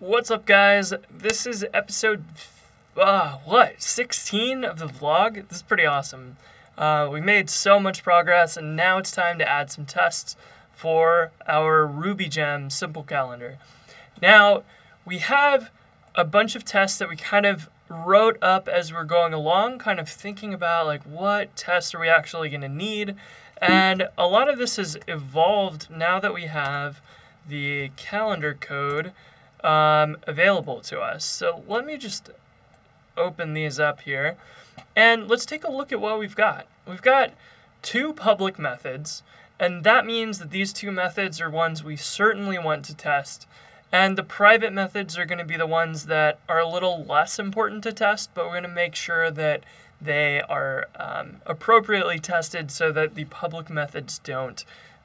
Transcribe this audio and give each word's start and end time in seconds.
What's 0.00 0.30
up, 0.30 0.46
guys? 0.46 0.94
This 1.14 1.46
is 1.46 1.66
episode, 1.74 2.24
uh, 2.96 3.36
what, 3.44 3.82
16 3.82 4.64
of 4.64 4.78
the 4.78 4.86
vlog? 4.86 5.46
This 5.46 5.58
is 5.58 5.62
pretty 5.62 5.84
awesome. 5.84 6.38
Uh, 6.78 7.06
we 7.12 7.20
made 7.20 7.50
so 7.50 7.78
much 7.78 8.02
progress, 8.02 8.56
and 8.56 8.74
now 8.74 8.96
it's 8.96 9.10
time 9.10 9.38
to 9.40 9.46
add 9.46 9.70
some 9.70 9.84
tests 9.84 10.36
for 10.72 11.32
our 11.46 11.86
Ruby 11.86 12.28
Gem 12.28 12.70
simple 12.70 13.02
calendar. 13.02 13.58
Now, 14.22 14.62
we 15.04 15.18
have 15.18 15.70
a 16.14 16.24
bunch 16.24 16.56
of 16.56 16.64
tests 16.64 16.98
that 16.98 17.10
we 17.10 17.16
kind 17.16 17.44
of 17.44 17.68
wrote 17.90 18.38
up 18.40 18.68
as 18.68 18.94
we're 18.94 19.04
going 19.04 19.34
along, 19.34 19.80
kind 19.80 20.00
of 20.00 20.08
thinking 20.08 20.54
about 20.54 20.86
like 20.86 21.02
what 21.02 21.54
tests 21.56 21.94
are 21.94 22.00
we 22.00 22.08
actually 22.08 22.48
going 22.48 22.62
to 22.62 22.70
need. 22.70 23.16
And 23.60 24.08
a 24.16 24.26
lot 24.26 24.48
of 24.48 24.56
this 24.56 24.76
has 24.76 24.96
evolved 25.06 25.90
now 25.90 26.18
that 26.20 26.32
we 26.32 26.44
have 26.44 27.02
the 27.46 27.90
calendar 27.96 28.56
code 28.58 29.12
um, 29.64 30.16
available 30.26 30.80
to 30.82 31.00
us. 31.00 31.24
So 31.24 31.62
let 31.68 31.84
me 31.84 31.96
just 31.96 32.30
open 33.16 33.54
these 33.54 33.78
up 33.78 34.00
here 34.02 34.36
and 34.96 35.28
let's 35.28 35.46
take 35.46 35.64
a 35.64 35.70
look 35.70 35.92
at 35.92 36.00
what 36.00 36.18
we've 36.18 36.36
got. 36.36 36.66
We've 36.86 37.02
got 37.02 37.32
two 37.82 38.12
public 38.12 38.58
methods, 38.58 39.22
and 39.58 39.84
that 39.84 40.06
means 40.06 40.38
that 40.38 40.50
these 40.50 40.72
two 40.72 40.90
methods 40.90 41.40
are 41.40 41.50
ones 41.50 41.84
we 41.84 41.96
certainly 41.96 42.58
want 42.58 42.84
to 42.86 42.94
test. 42.94 43.46
And 43.92 44.16
the 44.16 44.22
private 44.22 44.72
methods 44.72 45.18
are 45.18 45.24
going 45.24 45.38
to 45.38 45.44
be 45.44 45.56
the 45.56 45.66
ones 45.66 46.06
that 46.06 46.38
are 46.48 46.60
a 46.60 46.68
little 46.68 47.04
less 47.04 47.38
important 47.38 47.82
to 47.84 47.92
test, 47.92 48.30
but 48.34 48.44
we're 48.44 48.52
going 48.52 48.62
to 48.62 48.68
make 48.68 48.94
sure 48.94 49.30
that 49.30 49.64
they 50.00 50.40
are 50.42 50.88
um, 50.96 51.36
appropriately 51.44 52.18
tested 52.18 52.70
so 52.70 52.92
that 52.92 53.14
the 53.14 53.24
public 53.24 53.68
methods 53.68 54.18
don't 54.20 54.64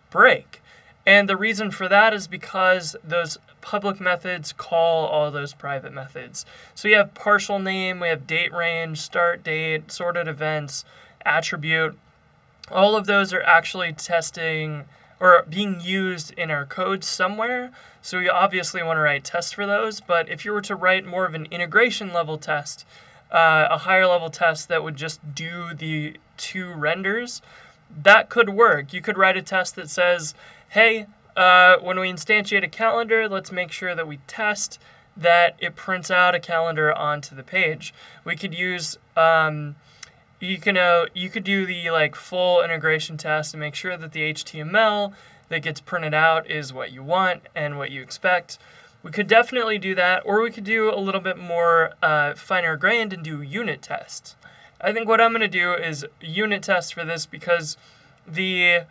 break. 0.10 0.62
And 1.06 1.28
the 1.28 1.38
reason 1.38 1.72
for 1.72 1.88
that 1.90 2.14
is 2.14 2.28
because 2.28 2.96
those 3.04 3.38
public 3.66 4.00
methods 4.00 4.54
call 4.54 5.08
all 5.08 5.32
those 5.32 5.56
private 5.56 5.92
methods. 5.92 6.46
So 6.76 6.88
we 6.88 6.94
have 6.94 7.16
partial 7.16 7.58
name, 7.58 8.00
we 8.00 8.10
have 8.10 8.28
date 8.28 8.54
range, 8.54 9.00
start 9.00 9.44
date, 9.44 9.92
sorted 9.92 10.28
events, 10.28 10.86
attribute. 11.26 11.98
All 12.72 12.96
of 12.96 13.08
those 13.08 13.34
are 13.34 13.42
actually 13.42 13.92
testing 13.92 14.86
or 15.20 15.44
being 15.50 15.82
used 15.82 16.32
in 16.38 16.52
our 16.52 16.64
code 16.64 17.04
somewhere. 17.04 17.72
So 18.04 18.20
we 18.20 18.30
obviously 18.30 18.84
want 18.84 18.98
to 18.98 19.02
write 19.02 19.24
tests 19.24 19.54
for 19.54 19.66
those. 19.66 20.00
But 20.00 20.30
if 20.30 20.46
you 20.46 20.54
were 20.54 20.62
to 20.62 20.76
write 20.76 21.04
more 21.04 21.26
of 21.26 21.34
an 21.34 21.48
integration 21.50 22.14
level 22.14 22.38
test, 22.38 22.86
uh, 23.32 23.68
a 23.72 23.80
higher 23.80 24.06
level 24.06 24.30
test 24.30 24.68
that 24.68 24.84
would 24.84 24.96
just 24.96 25.34
do 25.34 25.74
the 25.74 26.18
two 26.38 26.72
renders, 26.72 27.42
that 28.04 28.30
could 28.30 28.50
work. 28.50 28.94
You 28.94 29.02
could 29.02 29.18
write 29.18 29.38
a 29.38 29.42
test 29.42 29.76
that 29.76 29.90
says, 29.90 30.36
hey, 30.70 31.08
uh, 31.36 31.78
when 31.80 32.00
we 32.00 32.12
instantiate 32.12 32.64
a 32.64 32.68
calendar, 32.68 33.28
let's 33.28 33.52
make 33.52 33.72
sure 33.72 33.96
that 33.96 34.08
we 34.08 34.18
test 34.28 34.80
that 35.18 35.56
it 35.60 35.76
prints 35.76 36.12
out 36.12 36.36
a 36.36 36.40
calendar 36.40 36.94
onto 36.94 37.36
the 37.36 37.44
page. 37.44 37.94
We 38.24 38.36
could 38.36 38.54
use 38.54 38.98
um, 39.16 39.76
you 40.40 40.58
can 40.58 40.78
uh, 40.78 41.06
you 41.14 41.30
could 41.30 41.44
do 41.44 41.66
the 41.66 41.90
like 41.90 42.16
full 42.16 42.64
integration 42.64 43.18
test 43.18 43.54
and 43.54 43.62
make 43.62 43.76
sure 43.76 43.98
that 43.98 44.12
the 44.12 44.34
HTML 44.34 45.14
that 45.50 45.62
gets 45.62 45.80
printed 45.80 46.14
out 46.14 46.50
is 46.50 46.74
what 46.74 46.92
you 46.92 47.04
want 47.04 47.44
and 47.56 47.78
what 47.78 47.92
you 47.92 48.02
expect. 48.02 48.58
We 49.04 49.12
could 49.12 49.28
definitely 49.28 49.78
do 49.78 49.94
that, 49.96 50.24
or 50.26 50.42
we 50.42 50.50
could 50.50 50.64
do 50.64 50.92
a 50.92 50.98
little 50.98 51.22
bit 51.22 51.38
more 51.38 51.94
uh, 52.02 52.34
finer 52.34 52.76
grained 52.76 53.14
and 53.14 53.24
do 53.24 53.42
unit 53.42 53.84
tests. 53.84 54.36
I 54.82 54.92
think 54.92 55.08
what 55.08 55.22
I'm 55.22 55.32
going 55.32 55.42
to 55.42 55.48
do 55.48 55.74
is 55.74 56.06
unit 56.22 56.64
test 56.64 56.94
for 56.94 57.06
this 57.06 57.26
because 57.26 57.78
the 58.28 58.82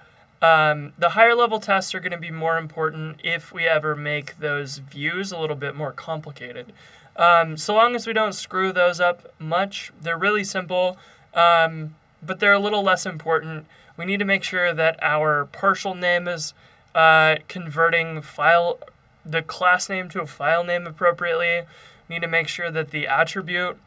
um, 0.45 0.93
the 0.99 1.11
higher 1.11 1.35
level 1.35 1.59
tests 1.59 1.95
are 1.95 2.01
going 2.01 2.13
to 2.13 2.19
be 2.19 2.31
more 2.31 2.59
important 2.59 3.21
if 3.25 3.53
we 3.53 3.67
ever 3.67 3.97
make 3.97 4.39
those 4.39 4.79
views 4.79 5.33
a 5.33 5.39
little 5.39 5.57
bit 5.57 5.75
more 5.75 5.93
complicated. 5.93 6.73
Um, 7.17 7.57
so 7.57 7.75
long 7.75 7.95
as 7.95 8.07
we 8.07 8.13
don't 8.13 8.35
screw 8.35 8.73
those 8.73 9.01
up 9.01 9.33
much, 9.39 9.93
they're 10.01 10.19
really 10.19 10.45
simple, 10.45 10.99
um, 11.33 11.95
but 12.23 12.41
they're 12.41 12.53
a 12.53 12.59
little 12.59 12.83
less 12.83 13.07
important. 13.07 13.67
We 13.97 14.05
need 14.05 14.19
to 14.19 14.25
make 14.25 14.45
sure 14.45 14.75
that 14.75 14.99
our 15.01 15.47
partial 15.47 15.95
name 15.95 16.29
is 16.29 16.53
uh, 16.95 17.37
converting 17.49 18.21
file 18.21 18.79
the 19.25 19.41
class 19.41 19.89
name 19.89 20.11
to 20.11 20.21
a 20.21 20.27
file 20.27 20.65
name 20.65 20.87
appropriately. 20.87 21.63
We 22.09 22.17
need 22.17 22.23
to 22.23 22.29
make 22.29 22.49
sure 22.49 22.71
that 22.71 22.91
the 22.91 23.07
attribute 23.07 23.79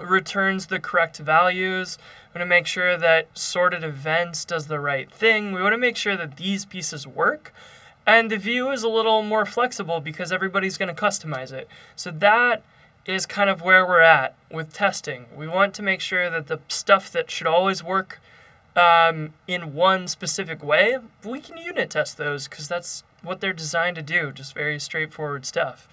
returns 0.00 0.66
the 0.66 0.80
correct 0.80 1.18
values. 1.18 1.98
We 2.32 2.38
want 2.38 2.46
to 2.46 2.50
make 2.50 2.66
sure 2.66 2.96
that 2.96 3.28
sorted 3.34 3.84
events 3.84 4.44
does 4.44 4.66
the 4.66 4.80
right 4.80 5.10
thing. 5.10 5.52
We 5.52 5.62
want 5.62 5.74
to 5.74 5.78
make 5.78 5.96
sure 5.96 6.16
that 6.16 6.36
these 6.36 6.64
pieces 6.64 7.06
work. 7.06 7.52
And 8.06 8.30
the 8.30 8.36
view 8.36 8.70
is 8.70 8.82
a 8.82 8.88
little 8.88 9.22
more 9.22 9.46
flexible 9.46 10.00
because 10.00 10.32
everybody's 10.32 10.78
going 10.78 10.94
to 10.94 11.00
customize 11.00 11.52
it. 11.52 11.68
So 11.94 12.10
that 12.10 12.62
is 13.04 13.26
kind 13.26 13.50
of 13.50 13.62
where 13.62 13.86
we're 13.86 14.00
at 14.00 14.34
with 14.50 14.72
testing. 14.72 15.26
We 15.36 15.46
want 15.46 15.74
to 15.74 15.82
make 15.82 16.00
sure 16.00 16.30
that 16.30 16.46
the 16.46 16.60
stuff 16.68 17.10
that 17.12 17.30
should 17.30 17.46
always 17.46 17.84
work 17.84 18.20
um, 18.74 19.34
in 19.46 19.74
one 19.74 20.08
specific 20.08 20.64
way, 20.64 20.98
we 21.24 21.40
can 21.40 21.58
unit 21.58 21.90
test 21.90 22.16
those 22.16 22.48
because 22.48 22.66
that's 22.66 23.04
what 23.22 23.40
they're 23.40 23.52
designed 23.52 23.96
to 23.96 24.02
do, 24.02 24.32
just 24.32 24.54
very 24.54 24.80
straightforward 24.80 25.44
stuff 25.44 25.86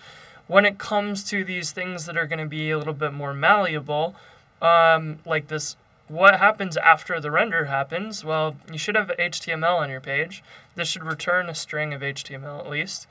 when 0.49 0.65
it 0.65 0.79
comes 0.79 1.23
to 1.23 1.43
these 1.43 1.71
things 1.71 2.07
that 2.07 2.17
are 2.17 2.25
going 2.25 2.39
to 2.39 2.47
be 2.47 2.71
a 2.71 2.77
little 2.77 2.93
bit 2.93 3.13
more 3.13 3.35
malleable, 3.35 4.15
um, 4.63 5.19
like 5.23 5.47
this, 5.47 5.77
what 6.09 6.39
happens 6.39 6.75
after 6.75 7.21
the 7.21 7.31
render 7.31 7.65
happens? 7.65 8.25
Well, 8.25 8.55
you 8.71 8.77
should 8.77 8.95
have 8.95 9.11
HTML 9.17 9.79
on 9.79 9.89
your 9.89 10.01
page. 10.01 10.43
This 10.75 10.89
should 10.89 11.03
return 11.03 11.49
a 11.49 11.55
string 11.55 11.93
of 11.93 12.01
HTML 12.01 12.59
at 12.59 12.69
least. 12.69 13.07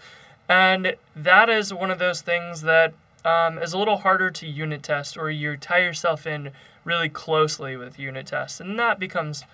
And 0.48 0.96
that 1.14 1.48
is 1.48 1.72
one 1.72 1.90
of 1.90 1.98
those 1.98 2.20
things 2.20 2.62
that 2.62 2.92
um, 3.24 3.58
is 3.58 3.72
a 3.72 3.78
little 3.78 3.98
harder 3.98 4.30
to 4.30 4.46
unit 4.46 4.82
test, 4.82 5.16
or 5.16 5.30
you 5.30 5.56
tie 5.56 5.78
yourself 5.78 6.26
in 6.26 6.50
really 6.84 7.08
closely 7.08 7.76
with 7.76 7.98
unit 7.98 8.26
tests, 8.26 8.60
and 8.60 8.78
that 8.78 8.98
becomes 8.98 9.44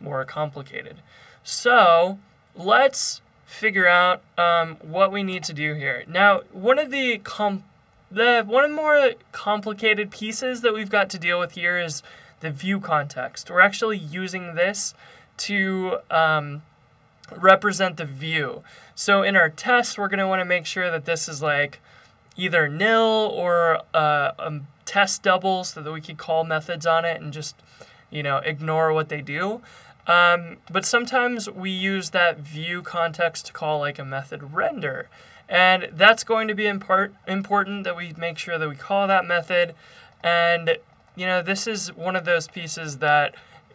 more 0.00 0.24
complicated. 0.24 0.96
So 1.42 2.18
let's 2.54 3.22
figure 3.46 3.86
out 3.86 4.22
um, 4.36 4.76
what 4.82 5.10
we 5.10 5.22
need 5.22 5.44
to 5.44 5.52
do 5.52 5.74
here. 5.74 6.04
Now, 6.06 6.42
one 6.52 6.78
of 6.78 6.90
the 6.90 7.18
com- 7.18 7.64
the 8.12 8.44
one 8.46 8.64
of 8.64 8.70
the 8.70 8.76
more 8.76 9.12
complicated 9.32 10.10
pieces 10.10 10.60
that 10.60 10.74
we've 10.74 10.90
got 10.90 11.08
to 11.10 11.18
deal 11.18 11.38
with 11.38 11.52
here 11.52 11.78
is 11.78 12.02
the 12.40 12.50
view 12.50 12.80
context. 12.80 13.50
We're 13.50 13.60
actually 13.60 13.98
using 13.98 14.54
this 14.54 14.94
to 15.38 15.98
um, 16.10 16.62
represent 17.34 17.96
the 17.96 18.04
view. 18.04 18.62
So 18.94 19.22
in 19.22 19.36
our 19.36 19.48
test, 19.48 19.98
we're 19.98 20.08
going 20.08 20.18
to 20.18 20.28
want 20.28 20.40
to 20.40 20.44
make 20.44 20.66
sure 20.66 20.90
that 20.90 21.04
this 21.04 21.28
is 21.28 21.40
like 21.40 21.80
either 22.36 22.68
nil 22.68 23.30
or 23.32 23.82
uh, 23.94 24.32
a 24.38 24.60
test 24.84 25.22
double 25.22 25.64
so 25.64 25.80
that 25.80 25.92
we 25.92 26.00
can 26.00 26.16
call 26.16 26.44
methods 26.44 26.86
on 26.86 27.04
it 27.04 27.20
and 27.20 27.32
just 27.32 27.56
you 28.10 28.22
know 28.22 28.38
ignore 28.38 28.92
what 28.92 29.08
they 29.08 29.20
do. 29.20 29.62
Um, 30.06 30.56
but 30.70 30.84
sometimes 30.84 31.48
we 31.48 31.70
use 31.70 32.10
that 32.10 32.38
view 32.38 32.82
context 32.82 33.46
to 33.46 33.52
call 33.52 33.78
like 33.78 33.98
a 33.98 34.04
method 34.04 34.52
render. 34.52 35.08
And 35.52 35.90
that's 35.92 36.24
going 36.24 36.48
to 36.48 36.54
be 36.54 36.66
in 36.66 36.80
part 36.80 37.14
important 37.28 37.84
that 37.84 37.94
we 37.94 38.14
make 38.16 38.38
sure 38.38 38.58
that 38.58 38.66
we 38.66 38.74
call 38.74 39.06
that 39.06 39.26
method. 39.26 39.74
And, 40.24 40.78
you 41.14 41.26
know, 41.26 41.42
this 41.42 41.66
is 41.66 41.94
one 41.94 42.16
of 42.16 42.24
those 42.24 42.48
pieces 42.48 42.98
that 42.98 43.34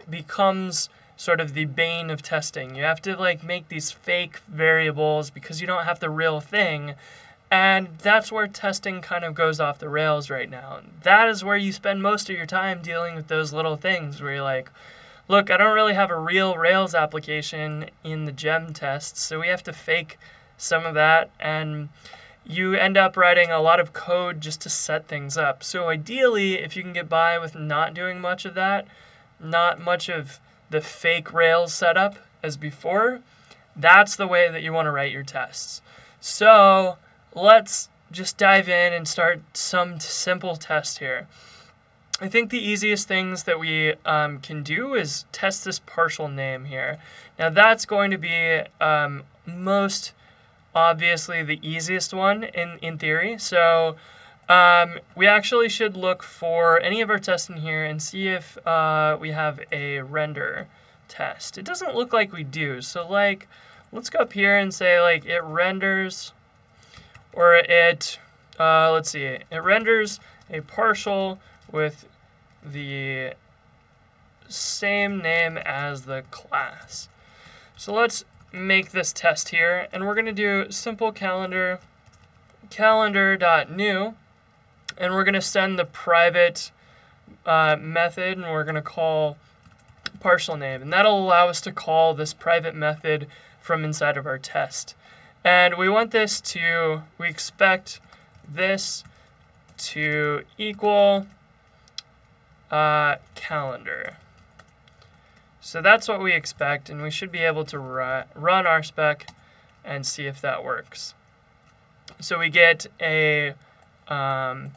becomes 0.10 0.90
sort 1.16 1.40
of 1.40 1.54
the 1.54 1.66
bane 1.66 2.10
of 2.10 2.24
testing. 2.24 2.74
You 2.74 2.82
have 2.82 3.00
to 3.04 3.16
like 3.16 3.44
make 3.44 3.70
these 3.70 3.92
fake 3.92 4.38
variables 4.48 5.30
because 5.30 5.62
you 5.62 5.68
don't 5.68 5.86
have 5.86 6.00
the 6.00 6.10
real 6.10 6.40
thing. 6.40 6.96
And 7.52 7.90
that's 8.00 8.32
where 8.32 8.48
testing 8.48 9.00
kind 9.00 9.24
of 9.24 9.36
goes 9.36 9.60
off 9.60 9.78
the 9.78 9.88
rails 9.88 10.32
right 10.32 10.50
now. 10.50 10.80
That 11.04 11.30
is 11.30 11.44
where 11.44 11.58
you 11.58 11.72
spend 11.72 12.02
most 12.02 12.28
of 12.28 12.36
your 12.36 12.48
time 12.48 12.82
dealing 12.82 13.14
with 13.14 13.28
those 13.28 13.54
little 13.54 13.76
things 13.76 14.20
where 14.20 14.34
you're 14.34 14.44
like, 14.44 14.72
look, 15.28 15.52
I 15.52 15.58
don't 15.58 15.76
really 15.76 15.94
have 15.94 16.10
a 16.10 16.20
real 16.20 16.56
Rails 16.56 16.96
application 16.96 17.92
in 18.04 18.26
the 18.26 18.32
gem 18.32 18.74
test, 18.74 19.16
so 19.18 19.42
we 19.42 19.48
have 19.48 19.64
to 19.64 19.74
fake 19.74 20.18
some 20.58 20.86
of 20.86 20.94
that 20.96 21.30
and 21.40 21.90
you 22.46 22.74
end 22.74 22.98
up 22.98 23.18
writing 23.18 23.52
a 23.52 23.60
lot 23.60 23.80
of 23.80 23.94
code 23.94 24.40
just 24.40 24.62
to 24.62 24.70
set 24.70 25.08
things 25.08 25.38
up. 25.38 25.64
So 25.64 25.90
ideally, 25.90 26.56
if 26.56 26.78
you 26.78 26.84
can 26.84 26.94
get 26.94 27.10
by 27.10 27.38
with 27.38 27.56
not 27.56 27.94
doing 27.94 28.22
much 28.22 28.46
of 28.46 28.54
that, 28.56 28.88
not 29.40 29.82
much 29.82 30.10
of 30.10 30.40
the 30.70 30.82
fake 30.82 31.34
Rails 31.34 31.74
setup 31.74 32.16
as 32.42 32.56
before, 32.56 33.22
that's 33.76 34.16
the 34.16 34.28
way 34.28 34.50
that 34.50 34.64
you 34.64 34.72
want 34.72 34.86
to 34.86 34.92
write 34.92 35.12
your 35.12 35.24
tests. 35.24 35.82
So 36.22 36.98
let's 37.36 37.90
just 38.12 38.38
dive 38.38 38.70
in 38.70 38.94
and 38.94 39.08
start 39.08 39.42
some 39.54 40.00
simple 40.00 40.56
tests 40.56 41.00
here. 41.00 41.28
I 42.20 42.30
think 42.30 42.50
the 42.50 42.66
easiest 42.66 43.08
things 43.08 43.44
that 43.44 43.60
we 43.60 43.94
um, 44.06 44.40
can 44.40 44.64
do 44.64 44.96
is 44.96 45.26
test 45.32 45.66
this 45.66 45.80
partial 45.80 46.28
name 46.28 46.66
here. 46.66 46.98
Now 47.38 47.50
that's 47.50 47.86
going 47.86 48.10
to 48.10 48.18
be 48.18 48.62
um, 48.82 49.24
most 49.46 50.14
obviously 50.86 51.40
the 51.44 51.60
easiest 51.74 52.14
one 52.14 52.40
in, 52.44 52.70
in 52.82 52.98
theory. 52.98 53.38
So 53.38 53.96
um, 54.48 54.90
we 55.16 55.26
actually 55.38 55.70
should 55.70 55.96
look 55.98 56.22
for 56.24 56.80
any 56.90 57.02
of 57.02 57.10
our 57.10 57.20
tests 57.20 57.50
in 57.50 57.58
here 57.58 57.84
and 57.90 58.02
see 58.02 58.28
if 58.40 58.46
uh, 58.66 59.18
we 59.20 59.30
have 59.32 59.56
a 59.72 60.02
render 60.02 60.68
test. 61.08 61.58
It 61.58 61.66
doesn't 61.66 61.96
look 61.96 62.14
like 62.14 62.32
we 62.32 62.44
do. 62.44 62.82
So 62.82 63.00
like, 63.08 63.48
let's 63.92 64.10
go 64.10 64.20
up 64.20 64.34
here 64.34 64.56
and 64.62 64.74
say 64.74 65.02
like 65.02 65.26
it 65.26 65.44
renders 65.44 66.34
or 67.34 67.56
it 67.56 68.20
Uh, 68.60 68.90
let's 68.92 69.12
see. 69.12 69.38
It 69.52 69.62
renders 69.64 70.20
a 70.50 70.62
partial 70.62 71.38
with 71.72 72.08
the 72.66 73.34
same 74.50 75.22
name 75.22 75.60
as 75.60 76.06
the 76.06 76.24
class. 76.32 77.08
So 77.76 77.94
let's 77.94 78.26
make 78.52 78.92
this 78.92 79.14
test 79.14 79.50
here, 79.50 79.88
and 79.92 80.06
we're 80.06 80.16
going 80.16 80.26
to 80.26 80.32
do 80.32 80.72
simple 80.72 81.12
calendar 81.12 81.80
calendar.new, 82.70 84.16
and 84.98 85.14
we're 85.14 85.24
going 85.24 85.34
to 85.34 85.42
send 85.42 85.80
the 85.80 85.86
private 85.86 86.72
uh, 87.46 87.78
method, 87.80 88.38
and 88.38 88.48
we're 88.48 88.64
going 88.64 88.76
to 88.76 88.82
call 88.82 89.38
partial 90.20 90.58
name, 90.58 90.82
and 90.82 90.92
that'll 90.92 91.20
allow 91.20 91.48
us 91.48 91.62
to 91.62 91.72
call 91.72 92.14
this 92.14 92.34
private 92.34 92.76
method 92.76 93.28
from 93.60 93.84
inside 93.84 94.18
of 94.18 94.26
our 94.26 94.38
test. 94.38 94.96
And 95.44 95.78
we 95.78 95.88
want 95.88 96.12
this 96.12 96.42
to, 96.42 97.04
we 97.18 97.28
expect 97.28 98.02
this 98.48 99.04
to 99.78 100.42
equal 100.58 101.28
uh, 102.72 103.18
calendar. 103.36 104.18
So 105.68 105.82
that's 105.82 106.08
what 106.08 106.22
we 106.22 106.32
expect, 106.32 106.90
and 106.90 107.02
we 107.02 107.12
should 107.12 107.30
be 107.30 107.40
able 107.40 107.66
to 107.66 107.78
ru- 107.78 108.24
run 108.36 108.66
our 108.66 108.82
spec 108.82 109.28
and 109.84 110.06
see 110.06 110.26
if 110.26 110.40
that 110.40 110.64
works. 110.64 111.14
So 112.22 112.40
we 112.40 112.48
get 112.48 112.88
a, 113.02 113.54
um, 114.08 114.72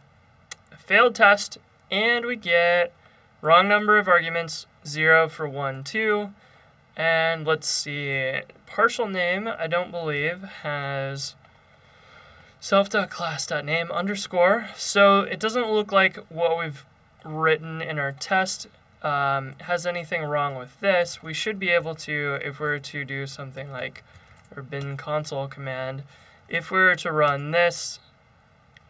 failed 0.77 1.15
test, 1.15 1.59
and 1.93 2.27
we 2.27 2.35
get 2.35 2.93
wrong 3.41 3.69
number 3.69 3.99
of 3.99 4.09
arguments, 4.09 4.67
0 4.85 5.29
for 5.29 5.49
1, 5.49 5.85
2. 5.85 6.33
And 6.97 7.47
let's 7.47 7.69
see, 7.69 8.41
partial 8.67 9.07
name, 9.07 9.47
I 9.47 9.69
don't 9.69 9.93
believe, 9.93 10.43
has 10.65 11.37
self.class.name 12.59 13.93
underscore. 13.93 14.71
So 14.75 15.21
it 15.21 15.39
doesn't 15.39 15.71
look 15.71 15.93
like 15.93 16.17
what 16.31 16.59
we've 16.59 16.85
written 17.25 17.81
in 17.81 18.01
our 18.01 18.11
test 18.11 18.67
um, 19.03 19.55
has 19.61 19.87
anything 19.87 20.23
wrong 20.23 20.57
with 20.57 20.79
this. 20.81 21.23
We 21.23 21.35
should 21.35 21.59
be 21.59 21.71
able 21.71 21.95
to, 21.97 22.39
if 22.45 22.61
we 22.61 22.67
were 22.67 22.79
to 22.79 23.05
do 23.05 23.27
something 23.27 23.71
like 23.71 24.05
our 24.55 24.63
bin 24.63 24.97
console 24.97 25.49
command, 25.49 26.03
if 26.49 26.71
we 26.71 26.79
were 26.79 26.97
to 26.97 27.13
run 27.13 27.51
this, 27.53 28.01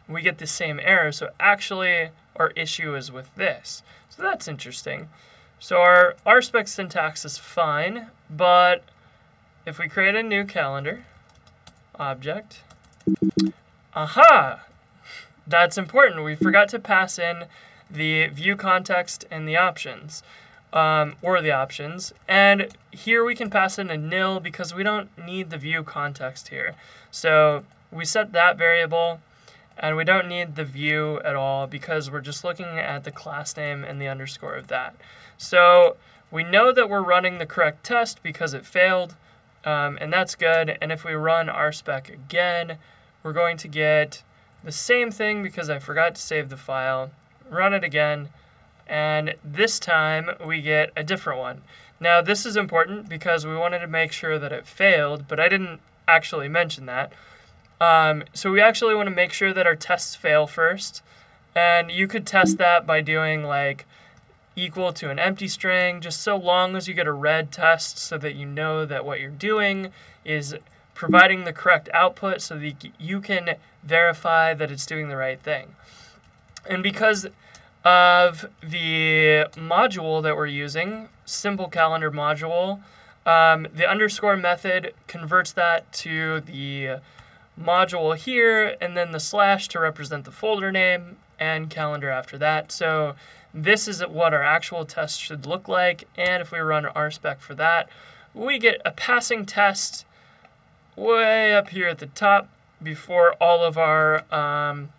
we 0.09 0.23
get 0.23 0.39
the 0.39 0.47
same 0.47 0.81
error. 0.83 1.13
So 1.13 1.31
actually, 1.39 2.11
our 2.37 2.51
issue 2.57 2.97
is 2.97 3.13
with 3.13 3.35
this. 3.37 3.83
So 4.09 4.23
that's 4.23 4.49
interesting. 4.49 5.09
So 5.59 5.77
our 5.77 6.17
RSpec 6.27 6.69
syntax 6.69 7.25
is 7.25 7.39
fine, 7.39 8.07
but 8.29 8.83
if 9.67 9.79
we 9.79 9.89
create 9.89 10.15
a 10.15 10.23
new 10.23 10.45
calendar 10.45 11.05
object, 11.97 12.63
aha, 13.95 14.63
that's 15.47 15.77
important. 15.77 16.25
We 16.25 16.35
forgot 16.35 16.71
to 16.71 16.79
pass 16.79 17.19
in 17.19 17.45
the 17.93 18.29
view 18.29 18.57
context 18.57 19.25
and 19.31 19.49
the 19.49 19.57
options, 19.57 20.23
um, 20.73 21.17
or 21.23 21.41
the 21.43 21.51
options. 21.51 22.13
And 22.29 22.69
here 22.91 23.25
we 23.25 23.35
can 23.35 23.51
pass 23.51 23.79
in 23.79 23.91
a 23.91 23.97
nil 23.97 24.41
because 24.41 24.75
we 24.75 24.83
don't 24.83 25.11
need 25.19 25.51
the 25.51 25.59
view 25.59 25.83
context 25.83 26.49
here. 26.49 26.75
So 27.11 27.65
we 27.91 28.05
set 28.05 28.33
that 28.33 28.57
variable 28.57 29.21
and 29.77 29.97
we 29.97 30.05
don't 30.05 30.29
need 30.29 30.57
the 30.57 30.65
view 30.65 31.21
at 31.25 31.35
all 31.35 31.67
because 31.67 32.11
we're 32.11 32.21
just 32.21 32.45
looking 32.45 32.67
at 32.67 33.05
the 33.05 33.11
class 33.11 33.57
name 33.57 33.83
and 33.83 34.01
the 34.01 34.09
underscore 34.09 34.55
of 34.55 34.69
that. 34.69 34.95
So 35.39 35.97
we 36.31 36.45
know 36.45 36.73
that 36.73 36.89
we're 36.89 37.03
running 37.03 37.39
the 37.39 37.47
correct 37.47 37.85
test 37.85 38.23
because 38.23 38.53
it 38.53 38.67
failed, 38.67 39.17
um, 39.65 39.99
and 40.01 40.13
that's 40.13 40.35
good. 40.35 40.77
And 40.81 40.93
if 40.93 41.03
we 41.03 41.15
run 41.15 41.47
RSpec 41.47 42.13
again, 42.13 42.77
we're 43.23 43.33
going 43.33 43.57
to 43.57 43.69
get 43.69 44.23
the 44.63 44.71
same 44.73 45.11
thing 45.11 45.43
because 45.43 45.71
I 45.71 45.79
forgot 45.79 46.15
to 46.15 46.21
save 46.21 46.51
the 46.51 46.57
file. 46.57 47.11
Run 47.51 47.75
it 47.75 47.85
again, 47.85 48.29
and 48.87 49.35
this 49.45 49.79
time 49.79 50.31
we 50.45 50.63
get 50.63 50.91
a 50.97 51.03
different 51.03 51.41
one. 51.41 51.63
Now 51.99 52.23
this 52.23 52.47
is 52.47 52.57
important 52.57 53.09
because 53.09 53.45
we 53.45 53.57
wanted 53.57 53.81
to 53.81 53.87
make 53.87 54.13
sure 54.13 54.39
that 54.39 54.53
it 54.53 54.67
failed, 54.67 55.27
but 55.29 55.39
I 55.39 55.49
didn't 55.49 55.81
actually 56.09 56.49
mention 56.49 56.87
that. 56.87 57.13
Um, 57.81 58.25
so 58.33 58.51
we 58.51 58.61
actually 58.61 58.95
want 58.95 59.09
to 59.09 59.15
make 59.15 59.33
sure 59.33 59.53
that 59.53 59.67
our 59.67 59.77
tests 59.77 60.15
fail 60.15 60.47
first. 60.47 61.03
And 61.55 61.91
you 61.91 62.07
could 62.07 62.27
test 62.27 62.59
that 62.59 62.87
by 62.87 63.01
doing 63.01 63.43
like 63.43 63.87
equal 64.55 64.93
to 64.93 65.11
an 65.11 65.19
empty 65.19 65.49
string, 65.49 66.01
just 66.01 66.21
so 66.21 66.37
long 66.37 66.77
as 66.77 66.87
you 66.87 66.95
get 66.95 67.07
a 67.07 67.13
red 67.13 67.51
test 67.51 67.99
so 67.99 68.19
that 68.19 68.35
you 68.35 68.47
know 68.47 68.85
that 68.85 69.05
what 69.05 69.21
you're 69.21 69.31
doing 69.31 69.91
is 70.25 70.55
providing 70.95 71.45
the 71.45 71.53
correct 71.53 71.89
output 71.95 72.43
so 72.43 72.59
that 72.59 72.91
you 72.99 73.21
can 73.21 73.57
verify 73.83 74.53
that 74.53 74.71
it's 74.71 74.87
doing 74.87 75.09
the 75.09 75.17
right 75.17 75.41
thing. 75.41 75.75
And 76.69 76.83
because 76.83 77.27
of 77.85 78.47
the 78.63 79.47
module 79.55 80.23
that 80.23 80.37
we're 80.37 80.47
using, 80.47 81.09
simple 81.25 81.69
calendar 81.69 82.11
module, 82.11 82.81
um, 83.27 83.67
the 83.75 83.89
underscore 83.89 84.37
method 84.37 84.95
converts 85.07 85.53
that 85.53 85.91
to 85.93 86.41
the 86.41 87.01
module 87.61 88.17
here, 88.17 88.77
and 88.81 88.97
then 88.97 89.13
the 89.13 89.21
slash 89.21 89.69
to 89.69 89.81
represent 89.81 90.25
the 90.25 90.31
folder 90.31 90.73
name, 90.73 91.17
and 91.39 91.71
calendar 91.71 92.11
after 92.11 92.37
that. 92.39 92.71
So 92.71 93.15
this 93.53 93.89
is 93.89 94.07
what 94.07 94.35
our 94.35 94.43
actual 94.43 94.85
test 94.85 95.21
should 95.21 95.47
look 95.47 95.67
like, 95.67 96.07
and 96.17 96.43
if 96.43 96.53
we 96.53 96.59
run 96.59 96.85
RSpec 96.85 97.39
for 97.41 97.55
that, 97.55 97.89
we 98.35 98.59
get 98.59 98.81
a 98.85 98.93
passing 98.93 99.47
test 99.47 100.05
way 100.97 101.53
up 101.53 101.71
here 101.71 101.89
at 101.89 101.99
the 101.99 102.07
top 102.07 102.49
before 102.83 103.35
all 103.41 103.65
of 103.65 103.77
our 103.77 104.25
um, 104.33 104.91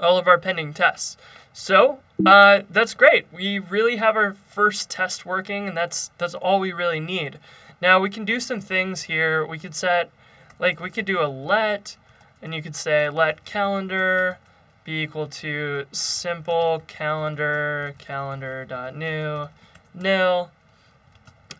all 0.00 0.18
of 0.18 0.26
our 0.26 0.38
pending 0.38 0.74
tests. 0.74 1.16
So 1.52 1.98
uh, 2.24 2.62
that's 2.70 2.94
great. 2.94 3.26
We 3.32 3.58
really 3.58 3.96
have 3.96 4.16
our 4.16 4.34
first 4.34 4.90
test 4.90 5.26
working, 5.26 5.68
and 5.68 5.76
that's 5.76 6.10
that's 6.18 6.34
all 6.34 6.60
we 6.60 6.72
really 6.72 7.00
need. 7.00 7.38
Now 7.80 8.00
we 8.00 8.10
can 8.10 8.24
do 8.24 8.40
some 8.40 8.60
things 8.60 9.02
here. 9.02 9.46
We 9.46 9.58
could 9.58 9.74
set 9.74 10.10
like 10.58 10.80
we 10.80 10.90
could 10.90 11.04
do 11.04 11.20
a 11.20 11.26
let, 11.26 11.96
and 12.40 12.54
you 12.54 12.62
could 12.62 12.76
say 12.76 13.10
let 13.10 13.44
calendar 13.44 14.38
be 14.84 15.02
equal 15.02 15.26
to 15.28 15.84
simple 15.92 16.82
calendar 16.86 17.94
calendar 17.98 18.64
dot 18.64 18.96
new 18.96 19.48
nil. 19.94 20.50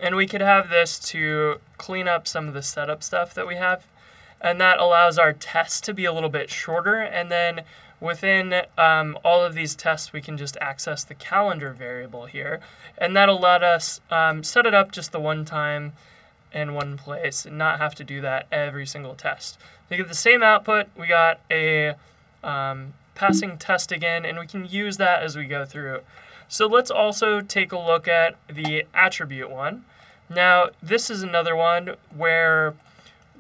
And 0.00 0.17
we 0.17 0.26
could 0.26 0.40
have 0.40 0.69
this 0.69 0.99
to 1.11 1.61
clean 1.79 2.08
up 2.08 2.26
some 2.26 2.49
of 2.49 2.55
the 2.55 2.62
setup 2.62 3.02
stuff 3.02 3.34
that 3.34 3.46
we 3.46 3.56
have. 3.56 3.87
And 4.40 4.61
that 4.61 4.79
allows 4.79 5.19
our 5.19 5.32
test 5.32 5.84
to 5.84 5.94
be 5.94 6.05
a 6.05 6.12
little 6.12 6.29
bit 6.29 6.50
shorter. 6.50 6.96
And 6.96 7.31
then 7.31 7.61
within 8.03 8.53
um, 8.77 9.17
all 9.25 9.44
of 9.44 9.55
these 9.55 9.77
tests, 9.77 10.13
we 10.13 10.21
can 10.21 10.37
just 10.37 10.56
access 10.61 11.05
the 11.05 11.15
calendar 11.15 11.73
variable 11.73 12.27
here. 12.27 12.61
And 12.99 13.17
that'll 13.17 13.39
let 13.39 13.63
us 13.63 14.01
um, 14.11 14.43
set 14.43 14.67
it 14.67 14.75
up 14.75 14.91
just 14.91 15.13
the 15.13 15.21
one 15.21 15.44
time 15.44 15.93
in 16.53 16.75
one 16.75 16.99
place 16.99 17.47
and 17.47 17.56
not 17.56 17.79
have 17.79 17.94
to 17.94 18.05
do 18.05 18.21
that 18.21 18.47
every 18.51 18.87
single 18.87 19.15
test. 19.15 19.59
We 19.89 19.97
get 19.97 20.09
the 20.09 20.15
same 20.15 20.43
output. 20.43 20.89
We 20.99 21.06
got 21.06 21.41
a 21.51 21.94
um, 22.43 22.94
passing 23.15 23.56
test 23.56 23.93
again, 23.93 24.25
and 24.25 24.39
we 24.39 24.47
can 24.47 24.67
use 24.67 24.97
that 24.97 25.23
as 25.23 25.37
we 25.37 25.44
go 25.44 25.65
through. 25.65 26.01
So 26.49 26.67
let's 26.67 26.91
also 26.91 27.41
take 27.41 27.71
a 27.71 27.79
look 27.79 28.09
at 28.09 28.37
the 28.53 28.85
attribute 28.93 29.49
one. 29.49 29.85
Now, 30.29 30.71
this 30.82 31.09
is 31.09 31.23
another 31.23 31.55
one 31.55 31.94
where 32.15 32.75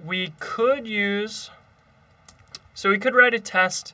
we 0.04 0.34
could 0.38 0.86
use, 0.86 1.50
so 2.74 2.90
we 2.90 2.98
could 2.98 3.14
write 3.14 3.34
a 3.34 3.40
test 3.40 3.92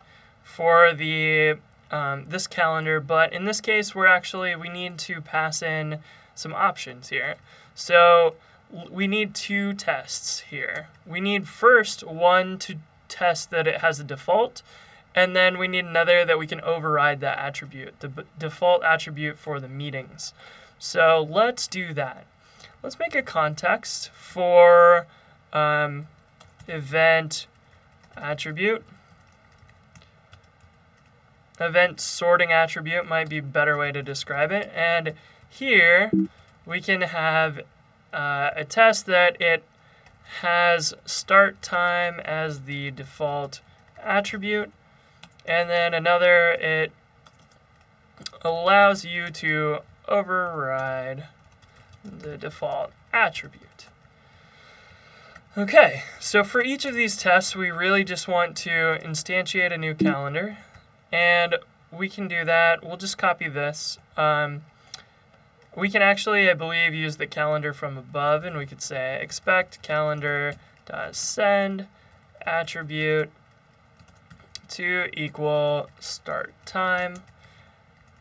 for 0.59 0.93
the 0.93 1.55
um, 1.93 2.25
this 2.29 2.49
calendar, 2.49 2.99
but 2.99 3.33
in 3.33 3.45
this 3.45 3.61
case, 3.61 3.95
we're 3.95 4.09
actually, 4.09 4.57
we 4.57 4.69
need 4.69 4.99
to 4.99 5.21
pass 5.21 5.63
in 5.63 6.01
some 6.35 6.53
options 6.53 7.11
here. 7.11 7.37
So 7.77 8.35
we 8.91 9.07
need 9.07 9.37
two 9.37 9.73
tests 9.73 10.41
here. 10.41 10.89
We 11.07 11.21
need 11.21 11.47
first 11.47 12.05
one 12.05 12.59
to 12.59 12.75
test 13.07 13.53
that 13.53 13.69
it 13.69 13.83
has 13.83 14.01
a 14.01 14.05
default, 14.05 14.63
and 15.15 15.37
then 15.37 15.59
we 15.59 15.69
need 15.69 15.85
another 15.85 16.25
that 16.25 16.41
we 16.41 16.49
can 16.49 16.61
override 16.63 17.21
that 17.21 17.39
attribute, 17.39 18.01
the 18.01 18.09
b- 18.09 18.23
default 18.37 18.83
attribute 18.83 19.39
for 19.39 19.61
the 19.61 19.69
meetings. 19.69 20.35
So 20.81 21.25
let's 21.31 21.69
do 21.69 21.95
that. 21.95 22.27
Let's 22.83 22.99
make 22.99 23.15
a 23.15 23.23
context 23.23 24.11
for 24.11 25.07
um, 25.53 26.09
event 26.67 27.47
attribute. 28.17 28.85
Event 31.61 32.01
sorting 32.01 32.53
attribute 32.53 33.07
might 33.09 33.29
be 33.29 33.39
a 33.39 33.43
better 33.43 33.77
way 33.77 33.93
to 33.93 34.03
describe 34.03 34.53
it. 34.53 34.71
And 34.75 35.15
here 35.49 36.11
we 36.65 36.81
can 36.81 37.03
have 37.03 37.61
uh, 38.13 38.51
a 38.55 38.65
test 38.65 39.07
that 39.07 39.41
it 39.41 39.65
has 40.41 40.95
start 41.05 41.61
time 41.63 42.21
as 42.21 42.63
the 42.63 42.91
default 42.91 43.61
attribute 44.03 44.71
and 45.49 45.71
then 45.71 45.95
another, 45.95 46.51
it 46.51 46.93
allows 48.43 49.07
you 49.07 49.31
to 49.31 49.79
override 50.07 51.25
the 52.05 52.37
default 52.37 52.93
attribute. 53.15 53.87
Okay, 55.57 56.03
so 56.21 56.45
for 56.45 56.63
each 56.63 56.85
of 56.85 56.95
these 56.95 57.17
tests, 57.17 57.57
we 57.57 57.71
really 57.71 58.05
just 58.05 58.29
want 58.29 58.57
to 58.59 58.99
instantiate 59.03 59.73
a 59.73 59.79
new 59.79 59.95
calendar. 59.95 60.59
And 61.13 61.57
we 61.91 62.09
can 62.09 62.29
do 62.29 62.45
that. 62.45 62.85
We'll 62.85 62.97
just 62.97 63.19
copy 63.19 63.49
this. 63.49 63.99
Um, 64.17 64.63
we 65.77 65.89
can 65.89 66.03
actually, 66.03 66.51
I 66.51 66.55
believe, 66.55 66.93
use 66.93 67.17
the 67.17 67.27
calendar 67.27 67.73
from 67.73 67.97
above, 67.97 68.45
and 68.45 68.57
we 68.57 68.67
could 68.67 68.83
say 68.83 69.21
expect 69.23 69.83
calendar 69.83 70.55
send 71.13 71.87
attribute 72.43 73.31
to 74.69 75.09
equal 75.15 75.89
start 76.01 76.55
time. 76.67 77.17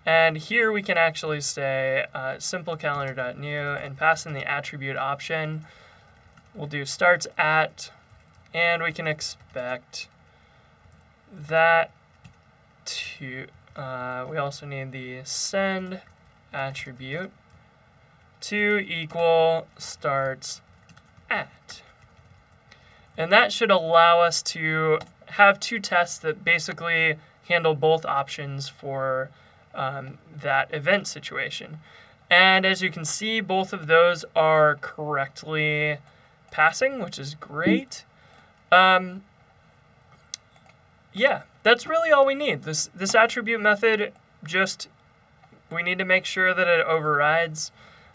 And 0.05 0.37
here 0.37 0.71
we 0.71 0.81
can 0.81 0.97
actually 0.97 1.41
say 1.41 2.05
uh, 2.13 2.39
simple 2.39 2.77
calendar.new 2.77 3.47
and 3.47 3.97
pass 3.97 4.25
in 4.25 4.33
the 4.33 4.49
attribute 4.49 4.95
option. 4.95 5.65
We'll 6.53 6.67
do 6.67 6.85
starts 6.85 7.27
at, 7.37 7.91
and 8.53 8.81
we 8.81 8.93
can 8.93 9.07
expect 9.07 10.07
that 11.31 11.91
to, 12.87 13.47
uh, 13.75 14.25
we 14.29 14.37
also 14.37 14.65
need 14.65 14.91
the 14.91 15.21
send 15.23 16.01
attribute 16.53 17.31
to 18.41 18.85
equal 18.87 19.67
starts 19.77 20.61
at. 21.29 21.81
And 23.17 23.31
that 23.31 23.51
should 23.51 23.71
allow 23.71 24.21
us 24.21 24.41
to 24.43 24.99
have 25.31 25.59
two 25.59 25.79
tests 25.79 26.17
that 26.19 26.43
basically 26.43 27.15
handle 27.47 27.75
both 27.75 28.05
options 28.05 28.69
for 28.69 29.29
um, 29.73 30.17
that 30.35 30.73
event 30.73 31.07
situation. 31.07 31.79
And 32.29 32.65
as 32.65 32.81
you 32.81 32.89
can 32.89 33.05
see, 33.05 33.39
both 33.39 33.73
of 33.73 33.87
those 33.87 34.25
are 34.35 34.75
correctly 34.75 35.97
passing, 36.51 36.99
which 36.99 37.17
is 37.17 37.35
great. 37.35 38.05
Um, 38.71 39.23
yeah, 41.17 41.43
that's 41.63 41.87
really 41.87 42.11
all 42.11 42.25
we 42.25 42.35
need. 42.35 42.63
This 42.63 42.89
this 42.95 43.15
attribute 43.15 43.61
method 43.61 44.13
just 44.43 44.87
we 45.71 45.83
need 45.83 45.97
to 45.97 46.05
make 46.05 46.25
sure 46.25 46.53
that 46.53 46.67
it 46.67 46.85
overrides 46.85 47.71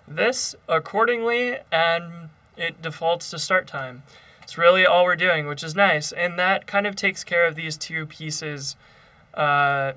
this 0.08 0.54
accordingly 0.68 1.58
and 1.70 2.30
it 2.56 2.80
defaults 2.80 3.30
to 3.30 3.38
start 3.38 3.66
time. 3.66 4.02
It's 4.42 4.56
really 4.58 4.86
all 4.86 5.04
we're 5.04 5.16
doing, 5.16 5.46
which 5.46 5.62
is 5.62 5.74
nice. 5.74 6.12
And 6.12 6.38
that 6.38 6.66
kind 6.66 6.86
of 6.86 6.96
takes 6.96 7.24
care 7.24 7.46
of 7.46 7.54
these 7.54 7.76
two 7.76 8.06
pieces. 8.06 8.76
Uh, 9.34 9.92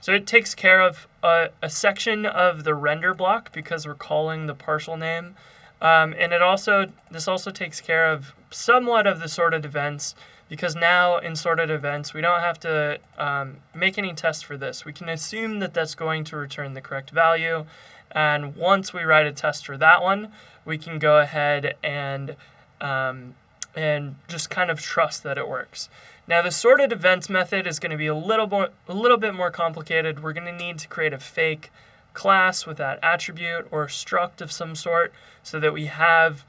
so 0.00 0.12
it 0.12 0.26
takes 0.26 0.54
care 0.54 0.80
of 0.80 1.06
a, 1.22 1.50
a, 1.62 1.68
section 1.68 2.24
of 2.24 2.64
the 2.64 2.74
render 2.74 3.12
block 3.12 3.52
because 3.52 3.86
we're 3.86 3.94
calling 3.94 4.46
the 4.46 4.54
partial 4.54 4.96
name. 4.96 5.36
Um, 5.80 6.14
and 6.18 6.32
it 6.32 6.42
also 6.42 6.86
this 7.10 7.28
also 7.28 7.50
takes 7.50 7.80
care 7.80 8.10
of 8.10 8.34
somewhat 8.50 9.06
of 9.06 9.20
the 9.20 9.28
sorted 9.28 9.64
events 9.64 10.14
because 10.50 10.74
now 10.74 11.16
in 11.16 11.36
sorted 11.36 11.70
events 11.70 12.12
we 12.12 12.20
don't 12.20 12.40
have 12.40 12.60
to 12.60 12.98
um, 13.16 13.58
make 13.74 13.96
any 13.96 14.12
tests 14.12 14.42
for 14.42 14.58
this. 14.58 14.84
We 14.84 14.92
can 14.92 15.08
assume 15.08 15.60
that 15.60 15.72
that's 15.72 15.94
going 15.94 16.24
to 16.24 16.36
return 16.36 16.74
the 16.74 16.82
correct 16.82 17.10
value. 17.10 17.64
And 18.10 18.56
once 18.56 18.92
we 18.92 19.04
write 19.04 19.26
a 19.26 19.32
test 19.32 19.64
for 19.64 19.78
that 19.78 20.02
one, 20.02 20.32
we 20.64 20.76
can 20.76 20.98
go 20.98 21.18
ahead 21.18 21.76
and 21.82 22.34
um, 22.80 23.36
and 23.76 24.16
just 24.26 24.50
kind 24.50 24.70
of 24.70 24.80
trust 24.80 25.22
that 25.22 25.38
it 25.38 25.48
works. 25.48 25.88
Now 26.26 26.42
the 26.42 26.50
sorted 26.50 26.92
events 26.92 27.30
method 27.30 27.66
is 27.66 27.78
going 27.78 27.92
to 27.92 27.96
be 27.96 28.08
a 28.08 28.14
little 28.14 28.48
more, 28.48 28.70
a 28.88 28.94
little 28.94 29.16
bit 29.16 29.34
more 29.34 29.52
complicated. 29.52 30.22
We're 30.22 30.32
going 30.32 30.46
to 30.46 30.56
need 30.56 30.80
to 30.80 30.88
create 30.88 31.12
a 31.12 31.18
fake 31.18 31.70
class 32.12 32.66
with 32.66 32.78
that 32.78 32.98
attribute 33.04 33.68
or 33.70 33.86
struct 33.86 34.40
of 34.40 34.50
some 34.50 34.74
sort 34.74 35.12
so 35.44 35.60
that 35.60 35.72
we 35.72 35.86
have 35.86 36.44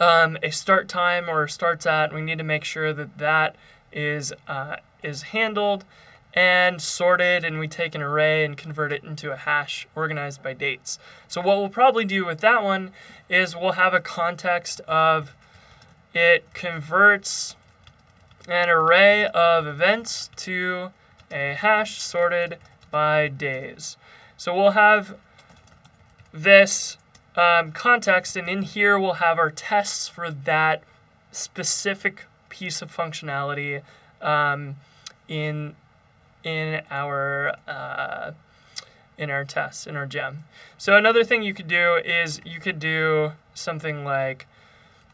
um, 0.00 0.38
a 0.42 0.50
start 0.50 0.88
time 0.88 1.28
or 1.28 1.46
starts 1.48 1.86
at. 1.86 2.12
We 2.12 2.20
need 2.20 2.38
to 2.38 2.44
make 2.44 2.64
sure 2.64 2.92
that 2.92 3.18
that 3.18 3.56
is 3.92 4.32
uh, 4.48 4.76
is 5.02 5.22
handled 5.22 5.84
and 6.34 6.80
sorted 6.80 7.44
and 7.44 7.58
we 7.58 7.68
take 7.68 7.94
an 7.94 8.00
array 8.00 8.44
and 8.44 8.56
convert 8.56 8.92
it 8.92 9.04
into 9.04 9.30
a 9.32 9.36
hash 9.36 9.86
organized 9.94 10.42
by 10.42 10.54
dates. 10.54 10.98
So 11.28 11.40
what 11.40 11.58
we'll 11.58 11.68
probably 11.68 12.04
do 12.04 12.24
with 12.24 12.40
that 12.40 12.62
one 12.62 12.92
is 13.28 13.54
we'll 13.54 13.72
have 13.72 13.92
a 13.92 14.00
context 14.00 14.80
of 14.88 15.34
it 16.14 16.52
converts 16.54 17.56
an 18.48 18.68
array 18.68 19.26
of 19.26 19.66
events 19.66 20.30
to 20.36 20.90
a 21.30 21.54
hash 21.54 22.00
sorted 22.00 22.58
by 22.90 23.28
days. 23.28 23.96
So 24.36 24.54
we'll 24.54 24.72
have 24.72 25.16
this 26.32 26.96
um, 27.36 27.72
context, 27.72 28.36
and 28.36 28.48
in 28.48 28.62
here 28.62 28.98
we'll 28.98 29.14
have 29.14 29.38
our 29.38 29.50
tests 29.50 30.08
for 30.08 30.30
that 30.30 30.82
specific 31.30 32.26
piece 32.48 32.82
of 32.82 32.94
functionality 32.94 33.82
um, 34.20 34.76
in 35.28 35.74
in 36.44 36.82
our 36.90 37.56
uh, 37.66 38.32
in 39.16 39.30
our 39.30 39.44
tests 39.44 39.86
in 39.86 39.96
our 39.96 40.06
gem. 40.06 40.44
So 40.76 40.96
another 40.96 41.24
thing 41.24 41.42
you 41.42 41.54
could 41.54 41.68
do 41.68 42.00
is 42.04 42.40
you 42.44 42.60
could 42.60 42.78
do 42.78 43.32
something 43.54 44.04
like 44.04 44.46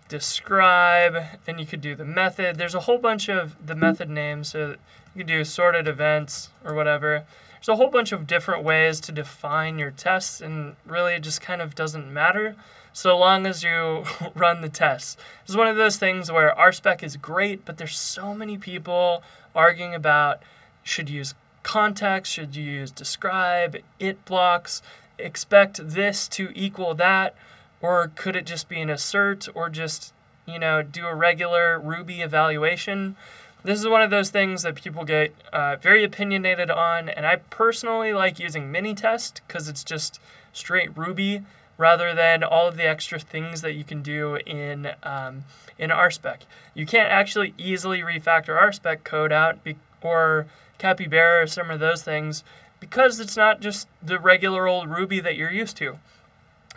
describe, 0.09 1.17
and 1.47 1.61
you 1.61 1.67
could 1.67 1.81
do 1.81 1.95
the 1.95 2.05
method. 2.05 2.57
There's 2.57 2.75
a 2.75 2.81
whole 2.81 2.99
bunch 2.99 3.29
of 3.29 3.55
the 3.65 3.75
method 3.75 4.09
names, 4.09 4.49
so 4.49 4.77
you 5.15 5.19
could 5.19 5.27
do 5.27 5.45
sorted 5.45 5.87
events 5.87 6.51
or 6.65 6.75
whatever. 6.75 7.25
There's 7.59 7.69
a 7.69 7.77
whole 7.77 7.91
bunch 7.91 8.13
of 8.13 8.27
different 8.27 8.65
ways 8.65 9.01
to 9.01 9.13
define 9.13 9.79
your 9.79 9.91
tests, 9.91 10.41
and 10.41 10.77
really 10.87 11.15
it 11.15 11.23
just 11.23 11.41
kind 11.41 11.61
of 11.61 11.75
doesn't 11.75 12.13
matter 12.13 12.57
so 12.93 13.17
long 13.17 13.47
as 13.47 13.63
you 13.63 14.05
run 14.35 14.61
the 14.61 14.69
tests. 14.69 15.17
This 15.43 15.51
is 15.51 15.57
one 15.57 15.69
of 15.69 15.77
those 15.77 15.97
things 15.97 16.31
where 16.31 16.55
RSpec 16.59 17.03
is 17.03 17.17
great, 17.17 17.65
but 17.65 17.79
there's 17.79 17.97
so 17.97 18.35
many 18.35 18.59
people 18.59 19.23
arguing 19.55 19.95
about 19.95 20.43
should 20.83 21.09
you 21.09 21.19
use 21.19 21.35
context, 21.63 22.33
should 22.33 22.57
you 22.57 22.65
use 22.65 22.91
describe, 22.91 23.77
it 23.99 24.25
blocks, 24.25 24.83
expect 25.19 25.81
this 25.83 26.29
to 26.29 26.51
equal 26.55 26.95
that. 26.95 27.35
Or 27.81 28.11
could 28.15 28.35
it 28.35 28.47
just 28.47 28.69
be 28.69 28.81
an 28.81 28.91
assert 28.91 29.49
or 29.55 29.69
just, 29.69 30.13
you 30.47 30.59
know, 30.59 30.83
do 30.83 31.07
a 31.07 31.15
regular 31.15 31.79
Ruby 31.79 32.21
evaluation? 32.23 33.17
This 33.65 33.81
is 33.81 33.89
one 33.89 34.03
of 34.03 34.11
those 34.11 34.31
things 34.31 34.63
that 34.63 34.77
people 34.77 35.05
get 35.05 35.35
uh, 35.53 35.77
very 35.77 36.05
opinionated 36.05 36.71
on, 36.71 37.09
and 37.09 37.27
I 37.27 37.37
personally 37.37 38.13
like 38.13 38.39
using 38.39 38.73
Minitest 38.73 39.41
because 39.47 39.69
it's 39.69 39.83
just 39.83 40.21
straight 40.53 40.97
Ruby 40.97 41.43
rather 41.77 42.15
than 42.15 42.43
all 42.43 42.69
of 42.69 42.77
the 42.77 42.89
extra 42.89 43.19
things 43.19 43.61
that 43.63 43.75
you 43.75 43.85
can 43.85 44.03
do 44.03 44.37
in 44.37 44.93
um, 45.03 45.45
in 45.79 45.91
RSpec. 45.91 46.41
You 46.75 46.87
can't 46.87 47.11
actually 47.11 47.55
easily 47.59 48.01
refactor 48.01 48.61
RSpec 48.61 49.05
code 49.05 49.33
out 49.33 49.63
be- 49.65 49.77
or 50.03 50.47
Capybara 50.79 51.43
or 51.43 51.47
some 51.47 51.71
of 51.71 51.81
those 51.81 52.03
things 52.03 52.45
because 52.81 53.19
it's 53.19 53.37
not 53.37 53.61
just 53.61 53.89
the 54.03 54.19
regular 54.19 54.69
old 54.69 54.89
Ruby 54.89 55.21
that 55.21 55.37
you're 55.37 55.51
used 55.53 55.77
to. 55.79 55.99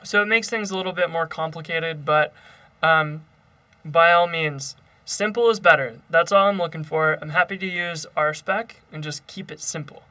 So 0.03 0.21
it 0.21 0.27
makes 0.27 0.49
things 0.49 0.71
a 0.71 0.77
little 0.77 0.93
bit 0.93 1.09
more 1.11 1.27
complicated, 1.27 2.05
but 2.05 2.33
um, 2.81 3.21
by 3.85 4.11
all 4.11 4.27
means, 4.27 4.75
simple 5.11 5.49
is 5.49 5.59
better. 5.59 5.99
That's 6.09 6.31
all 6.31 6.47
I'm 6.47 6.57
looking 6.57 6.83
for. 6.83 7.17
I'm 7.21 7.29
happy 7.29 7.57
to 7.57 7.65
use 7.65 8.05
RSpec 8.15 8.71
and 8.91 9.03
just 9.03 9.27
keep 9.27 9.51
it 9.51 9.59
simple. 9.59 10.03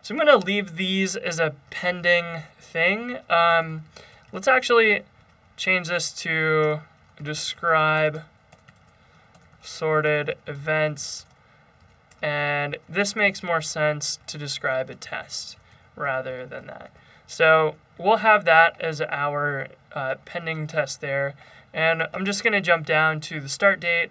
So 0.00 0.14
I'm 0.14 0.18
going 0.18 0.40
to 0.40 0.44
leave 0.44 0.76
these 0.76 1.14
as 1.14 1.38
a 1.38 1.54
pending 1.70 2.42
thing. 2.58 3.18
Um, 3.28 3.82
let's 4.32 4.48
actually 4.48 5.02
change 5.56 5.88
this 5.88 6.10
to 6.12 6.80
describe 7.22 8.22
sorted 9.62 10.36
events. 10.46 11.26
And 12.20 12.78
this 12.88 13.14
makes 13.14 13.42
more 13.42 13.60
sense 13.60 14.18
to 14.26 14.38
describe 14.38 14.88
a 14.90 14.94
test 14.94 15.56
rather 15.94 16.46
than 16.46 16.66
that. 16.66 16.90
So 17.26 17.76
we'll 17.98 18.18
have 18.18 18.44
that 18.46 18.80
as 18.80 19.02
our 19.02 19.68
uh, 19.92 20.14
pending 20.24 20.66
test 20.66 21.00
there. 21.00 21.34
And 21.74 22.08
I'm 22.12 22.24
just 22.24 22.42
going 22.42 22.52
to 22.54 22.60
jump 22.60 22.86
down 22.86 23.20
to 23.22 23.40
the 23.40 23.48
start 23.48 23.80
date, 23.80 24.10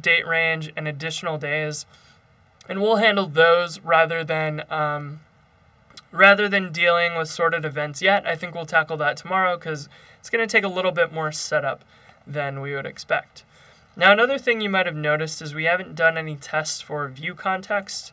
date 0.00 0.26
range, 0.26 0.72
and 0.76 0.86
additional 0.86 1.38
days. 1.38 1.86
And 2.68 2.82
we'll 2.82 2.96
handle 2.96 3.26
those 3.26 3.80
rather 3.80 4.24
than 4.24 4.64
um, 4.70 5.20
rather 6.10 6.48
than 6.48 6.72
dealing 6.72 7.16
with 7.16 7.28
sorted 7.28 7.64
events 7.64 8.02
yet. 8.02 8.26
I 8.26 8.36
think 8.36 8.54
we'll 8.54 8.66
tackle 8.66 8.96
that 8.98 9.16
tomorrow 9.16 9.56
because 9.56 9.88
it's 10.18 10.30
going 10.30 10.46
to 10.46 10.50
take 10.50 10.64
a 10.64 10.68
little 10.68 10.92
bit 10.92 11.12
more 11.12 11.30
setup 11.32 11.84
than 12.26 12.60
we 12.60 12.74
would 12.74 12.86
expect. 12.86 13.44
Now, 13.96 14.12
another 14.12 14.38
thing 14.38 14.60
you 14.60 14.68
might 14.68 14.86
have 14.86 14.96
noticed 14.96 15.40
is 15.40 15.54
we 15.54 15.64
haven't 15.64 15.94
done 15.94 16.18
any 16.18 16.36
tests 16.36 16.80
for 16.80 17.08
view 17.08 17.34
context. 17.34 18.12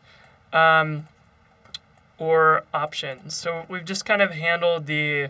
Um, 0.53 1.07
or 2.17 2.63
options. 2.73 3.35
So 3.35 3.65
we've 3.67 3.85
just 3.85 4.05
kind 4.05 4.21
of 4.21 4.31
handled 4.31 4.85
the 4.85 5.29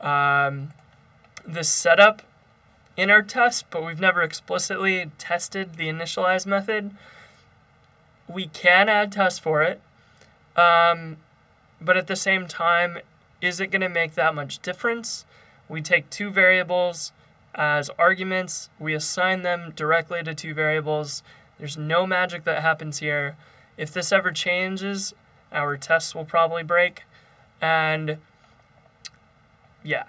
um, 0.00 0.72
the 1.46 1.64
setup 1.64 2.22
in 2.96 3.10
our 3.10 3.22
test, 3.22 3.66
but 3.70 3.84
we've 3.84 4.00
never 4.00 4.22
explicitly 4.22 5.10
tested 5.18 5.76
the 5.76 5.88
initialize 5.88 6.46
method. 6.46 6.90
We 8.28 8.46
can 8.46 8.88
add 8.88 9.12
tests 9.12 9.38
for 9.38 9.62
it, 9.62 9.80
um, 10.56 11.16
but 11.80 11.96
at 11.96 12.06
the 12.06 12.16
same 12.16 12.46
time, 12.46 12.98
is 13.40 13.60
it 13.60 13.68
going 13.68 13.82
to 13.82 13.88
make 13.88 14.14
that 14.14 14.34
much 14.34 14.60
difference? 14.60 15.24
We 15.68 15.82
take 15.82 16.10
two 16.10 16.30
variables 16.30 17.12
as 17.54 17.90
arguments. 17.98 18.70
We 18.78 18.94
assign 18.94 19.42
them 19.42 19.72
directly 19.74 20.22
to 20.22 20.34
two 20.34 20.54
variables. 20.54 21.22
There's 21.58 21.76
no 21.76 22.06
magic 22.06 22.44
that 22.44 22.62
happens 22.62 22.98
here. 22.98 23.36
If 23.76 23.92
this 23.92 24.12
ever 24.12 24.32
changes, 24.32 25.14
our 25.50 25.76
tests 25.76 26.14
will 26.14 26.24
probably 26.24 26.62
break. 26.62 27.02
And 27.60 28.18
yeah, 29.82 30.04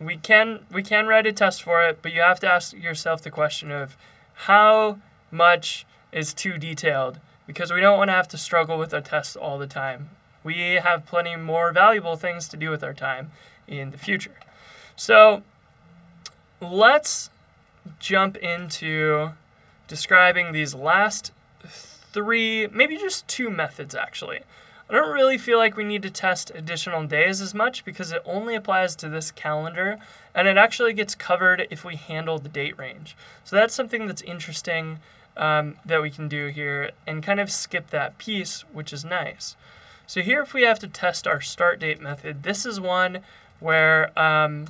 we 0.00 0.16
can 0.16 0.60
we 0.72 0.82
can 0.82 1.06
write 1.06 1.26
a 1.26 1.32
test 1.32 1.62
for 1.62 1.86
it, 1.86 2.00
but 2.02 2.12
you 2.12 2.20
have 2.20 2.40
to 2.40 2.50
ask 2.50 2.72
yourself 2.72 3.22
the 3.22 3.30
question 3.30 3.70
of 3.70 3.96
how 4.32 4.98
much 5.30 5.86
is 6.10 6.32
too 6.32 6.58
detailed 6.58 7.20
because 7.46 7.72
we 7.72 7.80
don't 7.80 7.98
want 7.98 8.08
to 8.08 8.14
have 8.14 8.28
to 8.28 8.38
struggle 8.38 8.78
with 8.78 8.92
a 8.94 9.00
test 9.00 9.36
all 9.36 9.58
the 9.58 9.66
time. 9.66 10.10
We 10.42 10.74
have 10.74 11.04
plenty 11.04 11.36
more 11.36 11.72
valuable 11.72 12.16
things 12.16 12.48
to 12.48 12.56
do 12.56 12.70
with 12.70 12.82
our 12.82 12.94
time 12.94 13.30
in 13.68 13.90
the 13.90 13.98
future. 13.98 14.34
So 14.96 15.42
let's 16.60 17.30
jump 17.98 18.36
into 18.38 19.32
describing 19.86 20.52
these 20.52 20.74
last 20.74 21.32
three, 21.62 22.66
maybe 22.68 22.96
just 22.96 23.28
two 23.28 23.50
methods 23.50 23.94
actually. 23.94 24.40
I 24.90 24.94
don't 24.94 25.12
really 25.12 25.38
feel 25.38 25.58
like 25.58 25.76
we 25.76 25.84
need 25.84 26.02
to 26.02 26.10
test 26.10 26.50
additional 26.52 27.06
days 27.06 27.40
as 27.40 27.54
much 27.54 27.84
because 27.84 28.10
it 28.10 28.22
only 28.24 28.56
applies 28.56 28.96
to 28.96 29.08
this 29.08 29.30
calendar 29.30 29.98
and 30.34 30.48
it 30.48 30.56
actually 30.56 30.94
gets 30.94 31.14
covered 31.14 31.68
if 31.70 31.84
we 31.84 31.94
handle 31.94 32.40
the 32.40 32.48
date 32.48 32.76
range. 32.76 33.16
So 33.44 33.54
that's 33.54 33.72
something 33.72 34.08
that's 34.08 34.22
interesting 34.22 34.98
um, 35.36 35.76
that 35.84 36.02
we 36.02 36.10
can 36.10 36.26
do 36.26 36.48
here 36.48 36.90
and 37.06 37.22
kind 37.22 37.38
of 37.38 37.52
skip 37.52 37.90
that 37.90 38.18
piece, 38.18 38.62
which 38.72 38.92
is 38.92 39.04
nice. 39.04 39.54
So 40.08 40.22
here 40.22 40.42
if 40.42 40.52
we 40.52 40.62
have 40.62 40.80
to 40.80 40.88
test 40.88 41.24
our 41.24 41.40
start 41.40 41.78
date 41.78 42.00
method, 42.00 42.42
this 42.42 42.66
is 42.66 42.80
one 42.80 43.20
where 43.60 44.18
um, 44.18 44.66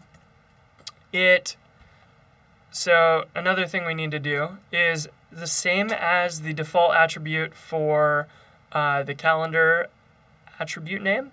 it, 1.14 1.56
so 2.70 3.24
another 3.34 3.66
thing 3.66 3.86
we 3.86 3.94
need 3.94 4.10
to 4.10 4.18
do 4.18 4.58
is 4.70 5.08
the 5.32 5.46
same 5.46 5.90
as 5.90 6.42
the 6.42 6.52
default 6.52 6.94
attribute 6.94 7.54
for 7.54 8.28
uh, 8.72 9.02
the 9.02 9.14
calendar 9.14 9.88
attribute 10.60 11.02
name. 11.02 11.32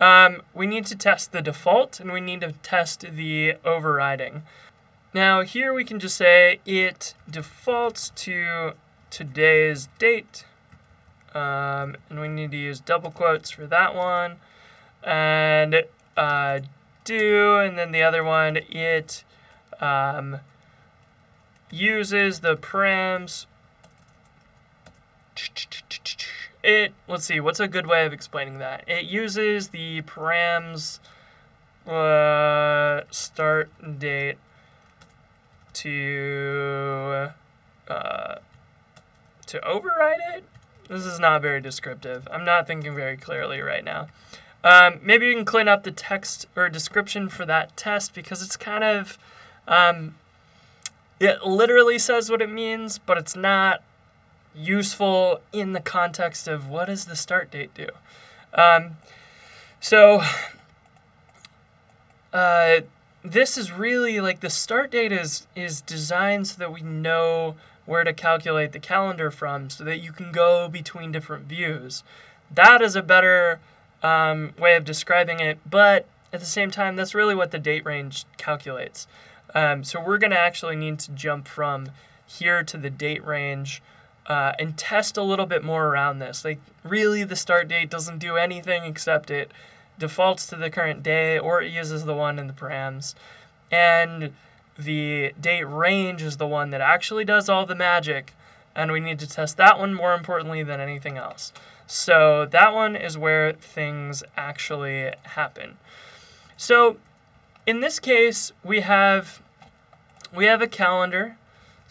Um, 0.00 0.42
we 0.52 0.66
need 0.66 0.86
to 0.86 0.96
test 0.96 1.30
the 1.30 1.42
default 1.42 2.00
and 2.00 2.10
we 2.12 2.20
need 2.20 2.40
to 2.40 2.52
test 2.62 3.02
the 3.02 3.54
overriding. 3.64 4.42
Now 5.14 5.42
here 5.42 5.72
we 5.72 5.84
can 5.84 6.00
just 6.00 6.16
say 6.16 6.58
it 6.66 7.14
defaults 7.30 8.10
to 8.16 8.72
today's 9.10 9.88
date. 9.98 10.44
Um, 11.34 11.96
and 12.10 12.20
we 12.20 12.28
need 12.28 12.50
to 12.50 12.56
use 12.56 12.80
double 12.80 13.10
quotes 13.10 13.50
for 13.50 13.66
that 13.66 13.94
one. 13.94 14.36
And 15.04 15.84
uh, 16.16 16.60
do, 17.04 17.58
and 17.58 17.78
then 17.78 17.92
the 17.92 18.02
other 18.02 18.22
one, 18.24 18.56
it 18.56 19.24
um, 19.80 20.40
uses 21.70 22.40
the 22.40 22.56
params 22.56 23.46
it 26.62 26.92
let's 27.08 27.24
see 27.24 27.40
what's 27.40 27.60
a 27.60 27.68
good 27.68 27.86
way 27.86 28.06
of 28.06 28.12
explaining 28.12 28.58
that? 28.58 28.84
It 28.86 29.06
uses 29.06 29.68
the 29.68 30.02
params 30.02 31.00
uh, 31.86 33.02
start 33.10 33.70
date 33.98 34.38
to 35.74 37.32
uh, 37.88 38.34
to 39.46 39.66
override 39.66 40.20
it? 40.34 40.44
This 40.88 41.04
is 41.04 41.18
not 41.18 41.42
very 41.42 41.60
descriptive. 41.60 42.28
I'm 42.30 42.44
not 42.44 42.66
thinking 42.66 42.94
very 42.94 43.16
clearly 43.16 43.60
right 43.60 43.84
now. 43.84 44.08
Um, 44.64 45.00
maybe 45.02 45.26
you 45.26 45.34
can 45.34 45.44
clean 45.44 45.68
up 45.68 45.82
the 45.82 45.90
text 45.90 46.46
or 46.54 46.68
description 46.68 47.28
for 47.28 47.44
that 47.46 47.76
test 47.76 48.14
because 48.14 48.42
it's 48.42 48.56
kind 48.56 48.84
of 48.84 49.18
um, 49.66 50.14
it 51.18 51.42
literally 51.44 51.98
says 51.98 52.30
what 52.30 52.40
it 52.40 52.50
means 52.50 52.98
but 52.98 53.18
it's 53.18 53.34
not 53.34 53.82
useful 54.54 55.40
in 55.52 55.72
the 55.72 55.80
context 55.80 56.48
of 56.48 56.68
what 56.68 56.86
does 56.86 57.06
the 57.06 57.16
start 57.16 57.50
date 57.50 57.72
do. 57.74 57.88
Um, 58.54 58.96
so 59.80 60.22
uh, 62.32 62.80
this 63.24 63.56
is 63.56 63.72
really 63.72 64.20
like 64.20 64.40
the 64.40 64.50
start 64.50 64.90
date 64.90 65.12
is 65.12 65.46
is 65.54 65.80
designed 65.80 66.48
so 66.48 66.58
that 66.58 66.72
we 66.72 66.82
know 66.82 67.56
where 67.84 68.04
to 68.04 68.12
calculate 68.12 68.72
the 68.72 68.78
calendar 68.78 69.30
from, 69.30 69.68
so 69.68 69.82
that 69.84 69.98
you 69.98 70.12
can 70.12 70.30
go 70.30 70.68
between 70.68 71.10
different 71.10 71.46
views. 71.46 72.04
That 72.54 72.80
is 72.80 72.94
a 72.94 73.02
better 73.02 73.60
um, 74.02 74.52
way 74.58 74.76
of 74.76 74.84
describing 74.84 75.40
it, 75.40 75.58
but 75.68 76.06
at 76.32 76.40
the 76.40 76.46
same 76.46 76.70
time, 76.70 76.96
that's 76.96 77.14
really 77.14 77.34
what 77.34 77.50
the 77.50 77.58
date 77.58 77.84
range 77.84 78.24
calculates. 78.36 79.06
Um, 79.54 79.84
so 79.84 80.02
we're 80.02 80.18
going 80.18 80.30
to 80.30 80.38
actually 80.38 80.76
need 80.76 80.98
to 81.00 81.12
jump 81.12 81.46
from 81.46 81.90
here 82.24 82.62
to 82.62 82.78
the 82.78 82.88
date 82.88 83.24
range 83.24 83.82
uh, 84.26 84.52
and 84.58 84.76
test 84.76 85.16
a 85.16 85.22
little 85.22 85.46
bit 85.46 85.64
more 85.64 85.88
around 85.88 86.18
this. 86.18 86.44
Like, 86.44 86.60
really, 86.84 87.24
the 87.24 87.36
start 87.36 87.68
date 87.68 87.90
doesn't 87.90 88.18
do 88.18 88.36
anything 88.36 88.84
except 88.84 89.30
it 89.30 89.50
defaults 89.98 90.46
to 90.48 90.56
the 90.56 90.70
current 90.70 91.02
day 91.02 91.38
or 91.38 91.60
it 91.62 91.72
uses 91.72 92.04
the 92.04 92.14
one 92.14 92.38
in 92.38 92.46
the 92.46 92.52
params. 92.52 93.14
And 93.70 94.32
the 94.78 95.32
date 95.40 95.64
range 95.64 96.22
is 96.22 96.36
the 96.36 96.46
one 96.46 96.70
that 96.70 96.80
actually 96.80 97.24
does 97.24 97.48
all 97.48 97.66
the 97.66 97.74
magic, 97.74 98.34
and 98.74 98.92
we 98.92 99.00
need 99.00 99.18
to 99.18 99.28
test 99.28 99.56
that 99.58 99.78
one 99.78 99.94
more 99.94 100.14
importantly 100.14 100.62
than 100.62 100.80
anything 100.80 101.18
else. 101.18 101.52
So, 101.86 102.46
that 102.46 102.72
one 102.72 102.96
is 102.96 103.18
where 103.18 103.52
things 103.52 104.22
actually 104.36 105.12
happen. 105.24 105.76
So, 106.56 106.96
in 107.66 107.80
this 107.80 107.98
case, 107.98 108.52
we 108.64 108.80
have 108.80 109.42
we 110.34 110.46
have 110.46 110.62
a 110.62 110.66
calendar 110.66 111.36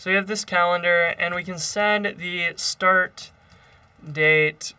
so 0.02 0.10
we 0.10 0.16
have 0.16 0.26
this 0.26 0.44
calendar, 0.44 1.14
and 1.20 1.36
we 1.36 1.44
can 1.44 1.60
send 1.60 2.16
the 2.18 2.54
start 2.56 3.30
date 4.12 4.74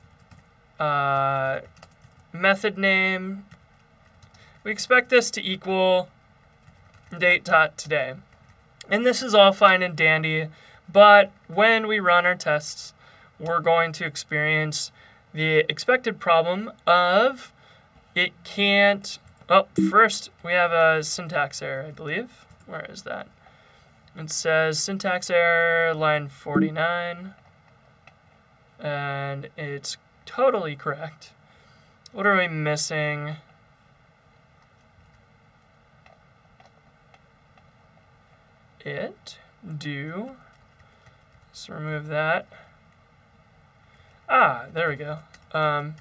uh, 0.81 1.61
method 2.33 2.77
name. 2.77 3.45
We 4.65 4.73
expect 4.73 5.11
this 5.11 5.31
to 5.31 5.41
equal 5.41 6.09
date 7.17 7.45
dot 7.45 7.79
today. 7.79 8.15
And 8.91 9.07
this 9.07 9.23
is 9.23 9.33
all 9.33 9.53
fine 9.53 9.81
and 9.81 9.95
dandy, 9.95 10.49
but 10.93 11.31
when 11.47 11.87
we 11.87 12.01
run 12.01 12.27
our 12.27 12.35
tests, 12.35 12.93
we're 13.39 13.61
going 13.61 13.93
to 13.93 14.05
experience 14.05 14.91
the 15.33 15.59
expected 15.69 16.19
problem 16.19 16.73
of 16.85 17.53
it 18.17 18.33
can't. 18.43 19.21
Oh, 19.49 19.69
first 19.89 20.31
we 20.45 20.51
have 20.51 20.73
a 20.73 21.05
syntax 21.05 21.63
error, 21.63 21.85
I 21.87 21.91
believe. 21.93 22.45
Where 22.67 22.87
is 22.91 23.03
that? 23.03 23.29
It 24.16 24.31
says 24.31 24.79
syntax 24.79 25.31
error, 25.31 25.94
line 25.94 26.29
49. 26.29 27.35
And 28.79 29.48
it's 29.57 29.96
totally 30.27 30.77
correct. 30.77 31.33
What 32.12 32.27
are 32.27 32.37
we 32.37 32.48
missing? 32.48 33.37
It, 38.81 39.38
do. 39.79 40.33
Let's 41.51 41.68
remove 41.68 42.09
that. 42.09 42.46
Ah, 44.29 44.66
there 44.72 44.88
we 44.88 44.96
go. 44.96 45.18
Um, 45.53 45.94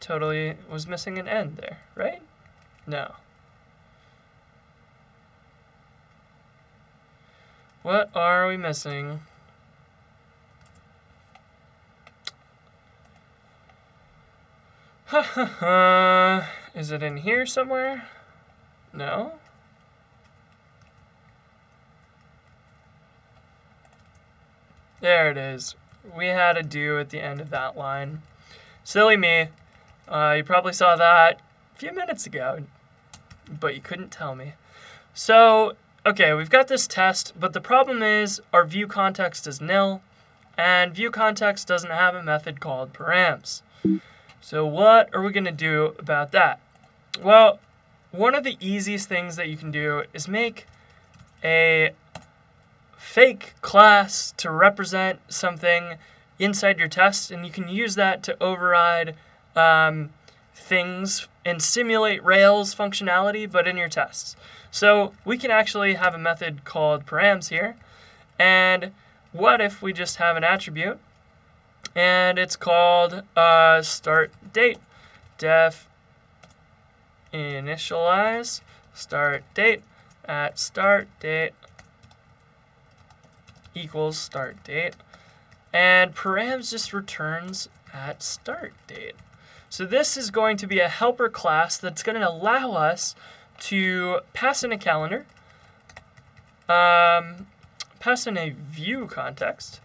totally 0.00 0.56
was 0.70 0.86
missing 0.86 1.18
an 1.18 1.28
end 1.28 1.56
there, 1.56 1.78
right? 1.94 2.22
No. 2.86 3.12
What 7.86 8.10
are 8.16 8.48
we 8.48 8.56
missing? 8.56 9.20
Is 16.74 16.90
it 16.90 17.00
in 17.04 17.18
here 17.18 17.46
somewhere? 17.46 18.08
No? 18.92 19.34
There 25.00 25.30
it 25.30 25.36
is. 25.36 25.76
We 26.12 26.26
had 26.26 26.56
a 26.56 26.64
do 26.64 26.98
at 26.98 27.10
the 27.10 27.20
end 27.20 27.40
of 27.40 27.50
that 27.50 27.76
line. 27.76 28.22
Silly 28.82 29.16
me. 29.16 29.50
Uh, 30.08 30.34
you 30.38 30.42
probably 30.42 30.72
saw 30.72 30.96
that 30.96 31.40
a 31.76 31.78
few 31.78 31.92
minutes 31.92 32.26
ago, 32.26 32.64
but 33.48 33.76
you 33.76 33.80
couldn't 33.80 34.10
tell 34.10 34.34
me. 34.34 34.54
So 35.14 35.76
okay, 36.06 36.32
we've 36.32 36.50
got 36.50 36.68
this 36.68 36.86
test, 36.86 37.32
but 37.38 37.52
the 37.52 37.60
problem 37.60 38.02
is 38.02 38.40
our 38.52 38.64
view 38.64 38.86
context 38.86 39.46
is 39.46 39.60
nil, 39.60 40.00
and 40.56 40.94
view 40.94 41.10
context 41.10 41.66
doesn't 41.66 41.90
have 41.90 42.14
a 42.14 42.22
method 42.22 42.60
called 42.60 42.92
params. 42.92 43.62
So 44.40 44.64
what 44.64 45.12
are 45.12 45.20
we 45.20 45.32
going 45.32 45.44
to 45.44 45.52
do 45.52 45.96
about 45.98 46.30
that? 46.30 46.60
Well, 47.20 47.58
one 48.12 48.36
of 48.36 48.44
the 48.44 48.56
easiest 48.60 49.08
things 49.08 49.34
that 49.36 49.48
you 49.48 49.56
can 49.56 49.72
do 49.72 50.04
is 50.14 50.28
make 50.28 50.66
a 51.42 51.90
fake 52.96 53.54
class 53.60 54.32
to 54.36 54.50
represent 54.50 55.18
something 55.28 55.96
inside 56.38 56.78
your 56.78 56.88
test, 56.88 57.32
and 57.32 57.44
you 57.44 57.50
can 57.50 57.68
use 57.68 57.96
that 57.96 58.22
to 58.22 58.40
override 58.40 59.16
um, 59.56 60.10
things 60.54 61.26
and 61.46 61.62
simulate 61.62 62.22
Rails 62.24 62.74
functionality, 62.74 63.50
but 63.50 63.68
in 63.68 63.76
your 63.76 63.88
tests. 63.88 64.34
So 64.70 65.14
we 65.24 65.38
can 65.38 65.50
actually 65.50 65.94
have 65.94 66.12
a 66.12 66.18
method 66.18 66.64
called 66.64 67.06
params 67.06 67.48
here. 67.48 67.76
And 68.38 68.92
what 69.32 69.60
if 69.60 69.80
we 69.80 69.92
just 69.92 70.16
have 70.16 70.36
an 70.36 70.44
attribute 70.44 70.98
and 71.94 72.38
it's 72.38 72.56
called 72.56 73.22
uh, 73.36 73.80
start 73.80 74.32
date 74.52 74.78
def 75.38 75.88
initialize 77.32 78.60
start 78.92 79.42
date 79.54 79.82
at 80.26 80.58
start 80.58 81.08
date 81.20 81.52
equals 83.74 84.18
start 84.18 84.62
date 84.64 84.94
and 85.72 86.14
params 86.14 86.70
just 86.70 86.94
returns 86.94 87.68
at 87.92 88.22
start 88.22 88.72
date. 88.86 89.14
So 89.68 89.84
this 89.84 90.16
is 90.16 90.30
going 90.30 90.56
to 90.58 90.66
be 90.66 90.78
a 90.78 90.88
helper 90.88 91.28
class 91.28 91.76
that's 91.76 92.02
going 92.02 92.20
to 92.20 92.28
allow 92.28 92.72
us 92.72 93.14
to 93.60 94.20
pass 94.32 94.62
in 94.62 94.72
a 94.72 94.78
calendar, 94.78 95.26
um, 96.68 97.46
pass 97.98 98.26
in 98.26 98.36
a 98.36 98.50
view 98.50 99.06
context, 99.06 99.80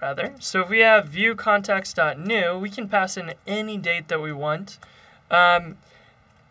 rather. 0.00 0.34
So 0.38 0.62
if 0.62 0.68
we 0.68 0.80
have 0.80 1.06
view 1.06 1.34
context.new, 1.34 2.58
we 2.58 2.70
can 2.70 2.88
pass 2.88 3.16
in 3.16 3.34
any 3.46 3.76
date 3.76 4.08
that 4.08 4.20
we 4.20 4.32
want. 4.32 4.78
Um, 5.30 5.78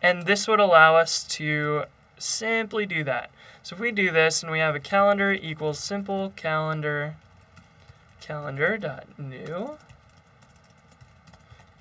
and 0.02 0.26
this 0.26 0.46
would 0.46 0.60
allow 0.60 0.96
us 0.96 1.24
to 1.24 1.84
simply 2.18 2.86
do 2.86 3.02
that. 3.04 3.30
So 3.62 3.74
if 3.74 3.80
we 3.80 3.90
do 3.90 4.10
this 4.10 4.42
and 4.42 4.52
we 4.52 4.58
have 4.58 4.74
a 4.74 4.80
calendar 4.80 5.32
equals 5.32 5.78
simple 5.78 6.32
calendar 6.36 7.16
calendar.new 8.20 9.78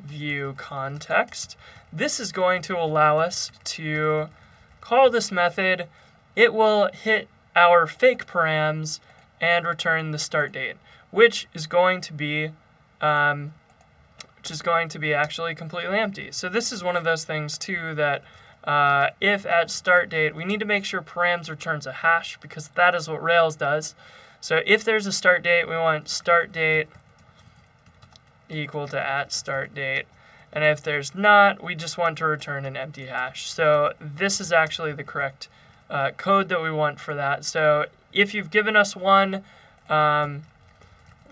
view 0.06 0.54
context. 0.58 1.58
This 1.92 2.20
is 2.20 2.32
going 2.32 2.62
to 2.64 2.78
allow 2.78 3.20
us 3.20 3.52
to 3.64 4.30
call 4.82 5.10
this 5.10 5.32
method. 5.32 5.88
It 6.36 6.54
will 6.54 6.90
hit 6.94 7.28
our 7.56 7.88
fake 7.88 8.26
params 8.26 9.00
and 9.42 9.66
return 9.66 10.12
the 10.12 10.20
start 10.20 10.52
date, 10.52 10.76
which 11.12 11.48
is 11.54 11.68
going 11.68 12.02
to 12.02 12.14
be 12.14 12.52
um, 13.02 13.54
which 14.38 14.52
is 14.52 14.62
going 14.62 14.88
to 14.90 15.00
be 15.00 15.14
actually 15.14 15.56
completely 15.56 15.98
empty. 15.98 16.32
So 16.32 16.50
this 16.50 16.72
is 16.72 16.84
one 16.84 16.96
of 16.96 17.04
those 17.04 17.24
things 17.24 17.58
too 17.58 17.96
that 17.96 18.24
uh, 18.64 19.10
if 19.20 19.46
at 19.46 19.72
start 19.72 20.10
date, 20.10 20.36
we 20.36 20.46
need 20.46 20.60
to 20.60 20.66
make 20.66 20.86
sure 20.86 21.02
params 21.02 21.50
returns 21.50 21.88
a 21.88 21.92
hash 21.92 22.38
because 22.42 22.68
that 22.70 22.94
is 22.94 23.08
what 23.08 23.24
Rails 23.24 23.56
does. 23.56 23.96
So 24.42 24.62
if 24.66 24.84
there's 24.84 25.08
a 25.08 25.12
start 25.12 25.44
date, 25.44 25.68
we 25.68 25.76
want 25.76 26.10
start 26.10 26.52
date 26.52 26.88
equal 28.50 28.88
to 28.90 29.00
at 29.00 29.32
start 29.32 29.74
date. 29.74 30.06
And 30.52 30.64
if 30.64 30.82
there's 30.82 31.14
not, 31.14 31.64
we 31.64 31.76
just 31.76 31.98
want 31.98 32.18
to 32.20 32.26
return 32.26 32.66
an 32.66 32.78
empty 32.78 33.08
hash. 33.08 33.52
So 33.52 33.94
this 34.00 34.40
is 34.40 34.52
actually 34.52 34.94
the 34.94 35.04
correct 35.04 35.50
uh, 35.90 36.12
code 36.12 36.50
that 36.50 36.62
we 36.62 36.72
want 36.72 37.00
for 37.00 37.14
that. 37.14 37.44
So 37.44 37.86
if 38.14 38.34
you've 38.34 38.52
given 38.52 38.76
us 38.76 38.96
one, 38.96 39.44
um, 39.90 40.44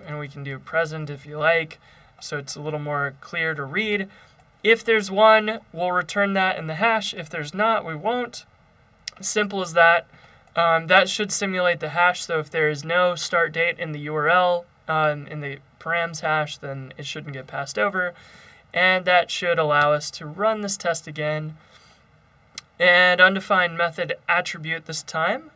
and 0.06 0.20
we 0.20 0.28
can 0.28 0.44
do 0.44 0.60
present 0.60 1.10
if 1.10 1.26
you 1.26 1.38
like, 1.38 1.80
so 2.20 2.38
it's 2.38 2.56
a 2.56 2.62
little 2.62 2.80
more 2.80 3.16
clear 3.22 3.56
to 3.56 3.64
read. 3.64 4.10
If 4.64 4.84
there's 4.84 5.10
one, 5.10 5.60
we'll 5.72 5.92
return 5.92 6.34
that 6.34 6.58
in 6.58 6.68
the 6.68 6.76
hash. 6.76 7.14
If 7.14 7.30
there's 7.30 7.54
not, 7.54 7.86
we 7.86 7.96
won't. 7.96 8.46
Simple 9.22 9.62
as 9.62 9.74
that. 9.74 10.08
Um, 10.56 10.88
that 10.88 11.10
should 11.10 11.32
simulate 11.32 11.80
the 11.80 11.90
hash. 11.90 12.26
So 12.26 12.40
if 12.40 12.50
there 12.50 12.70
is 12.70 12.84
no 12.84 13.16
start 13.16 13.52
date 13.54 13.80
in 13.80 13.92
the 13.92 14.08
URL 14.08 14.66
um, 14.88 15.28
in 15.28 15.40
the 15.40 15.60
params 15.84 16.22
hash, 16.22 16.58
then 16.58 16.94
it 16.98 17.06
shouldn't 17.06 17.34
get 17.34 17.48
passed 17.48 17.78
over. 17.78 18.14
And 18.74 19.06
that 19.06 19.30
should 19.30 19.60
allow 19.60 19.94
us 19.94 20.10
to 20.12 20.26
run 20.26 20.62
this 20.62 20.78
test 20.78 21.08
again. 21.08 21.58
And 22.80 23.22
undefined 23.22 23.78
method 23.78 24.16
attribute 24.28 24.86
this 24.86 25.04
time. 25.04 25.52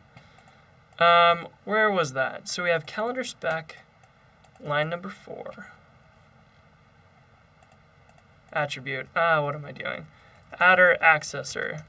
Um, 0.98 1.48
where 1.64 1.90
was 1.90 2.12
that? 2.12 2.48
So 2.48 2.64
we 2.64 2.70
have 2.70 2.86
calendar 2.86 3.24
spec, 3.24 3.78
line 4.60 4.88
number 4.88 5.08
four 5.08 5.68
attribute. 8.52 9.08
Ah, 9.14 9.42
what 9.42 9.54
am 9.54 9.64
I 9.64 9.72
doing? 9.72 10.06
Adder 10.58 10.96
accessor. 11.02 11.82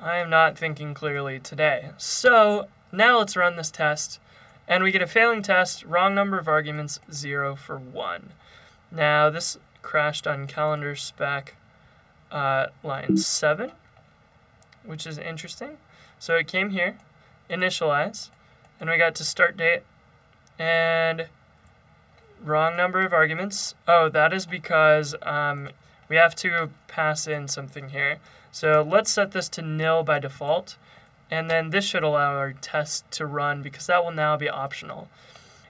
I 0.00 0.16
am 0.16 0.30
not 0.30 0.58
thinking 0.58 0.94
clearly 0.94 1.38
today. 1.38 1.90
So 1.98 2.68
now 2.90 3.18
let's 3.18 3.36
run 3.36 3.56
this 3.56 3.70
test. 3.70 4.18
And 4.70 4.82
we 4.82 4.90
get 4.90 5.02
a 5.02 5.06
failing 5.06 5.42
test, 5.42 5.84
wrong 5.84 6.14
number 6.14 6.38
of 6.38 6.48
arguments, 6.48 7.00
0 7.12 7.56
for 7.56 7.76
1. 7.78 8.32
Now 8.90 9.28
this 9.28 9.58
crashed 9.82 10.26
on 10.26 10.46
calendar 10.46 10.96
spec 10.96 11.56
uh, 12.32 12.68
line 12.82 13.18
7, 13.18 13.72
which 14.84 15.06
is 15.06 15.18
interesting. 15.18 15.76
So 16.18 16.36
it 16.36 16.46
came 16.46 16.70
here, 16.70 16.96
initialize, 17.50 18.30
and 18.78 18.88
we 18.88 18.96
got 18.96 19.14
to 19.16 19.24
start 19.24 19.58
date, 19.58 19.82
and 20.58 21.26
Wrong 22.42 22.74
number 22.74 23.04
of 23.04 23.12
arguments. 23.12 23.74
Oh, 23.86 24.08
that 24.08 24.32
is 24.32 24.46
because 24.46 25.14
um, 25.22 25.68
we 26.08 26.16
have 26.16 26.34
to 26.36 26.70
pass 26.88 27.26
in 27.26 27.48
something 27.48 27.90
here. 27.90 28.18
So 28.50 28.86
let's 28.88 29.10
set 29.10 29.32
this 29.32 29.50
to 29.50 29.62
nil 29.62 30.02
by 30.04 30.20
default. 30.20 30.76
And 31.30 31.50
then 31.50 31.70
this 31.70 31.84
should 31.84 32.02
allow 32.02 32.36
our 32.36 32.52
test 32.52 33.10
to 33.12 33.26
run 33.26 33.62
because 33.62 33.86
that 33.86 34.04
will 34.04 34.12
now 34.12 34.36
be 34.36 34.48
optional. 34.48 35.08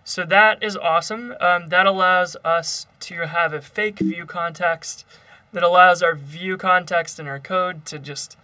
So 0.04 0.24
that 0.24 0.62
is 0.62 0.76
awesome. 0.76 1.34
Um, 1.40 1.68
that 1.68 1.86
allows 1.86 2.36
us 2.44 2.86
to 3.00 3.26
have 3.26 3.52
a 3.52 3.60
fake 3.60 3.98
view 3.98 4.24
context 4.26 5.04
that 5.52 5.62
allows 5.62 6.02
our 6.02 6.14
view 6.14 6.56
context 6.56 7.18
in 7.18 7.26
our 7.26 7.40
code 7.40 7.84
to 7.86 7.98
just 7.98 8.36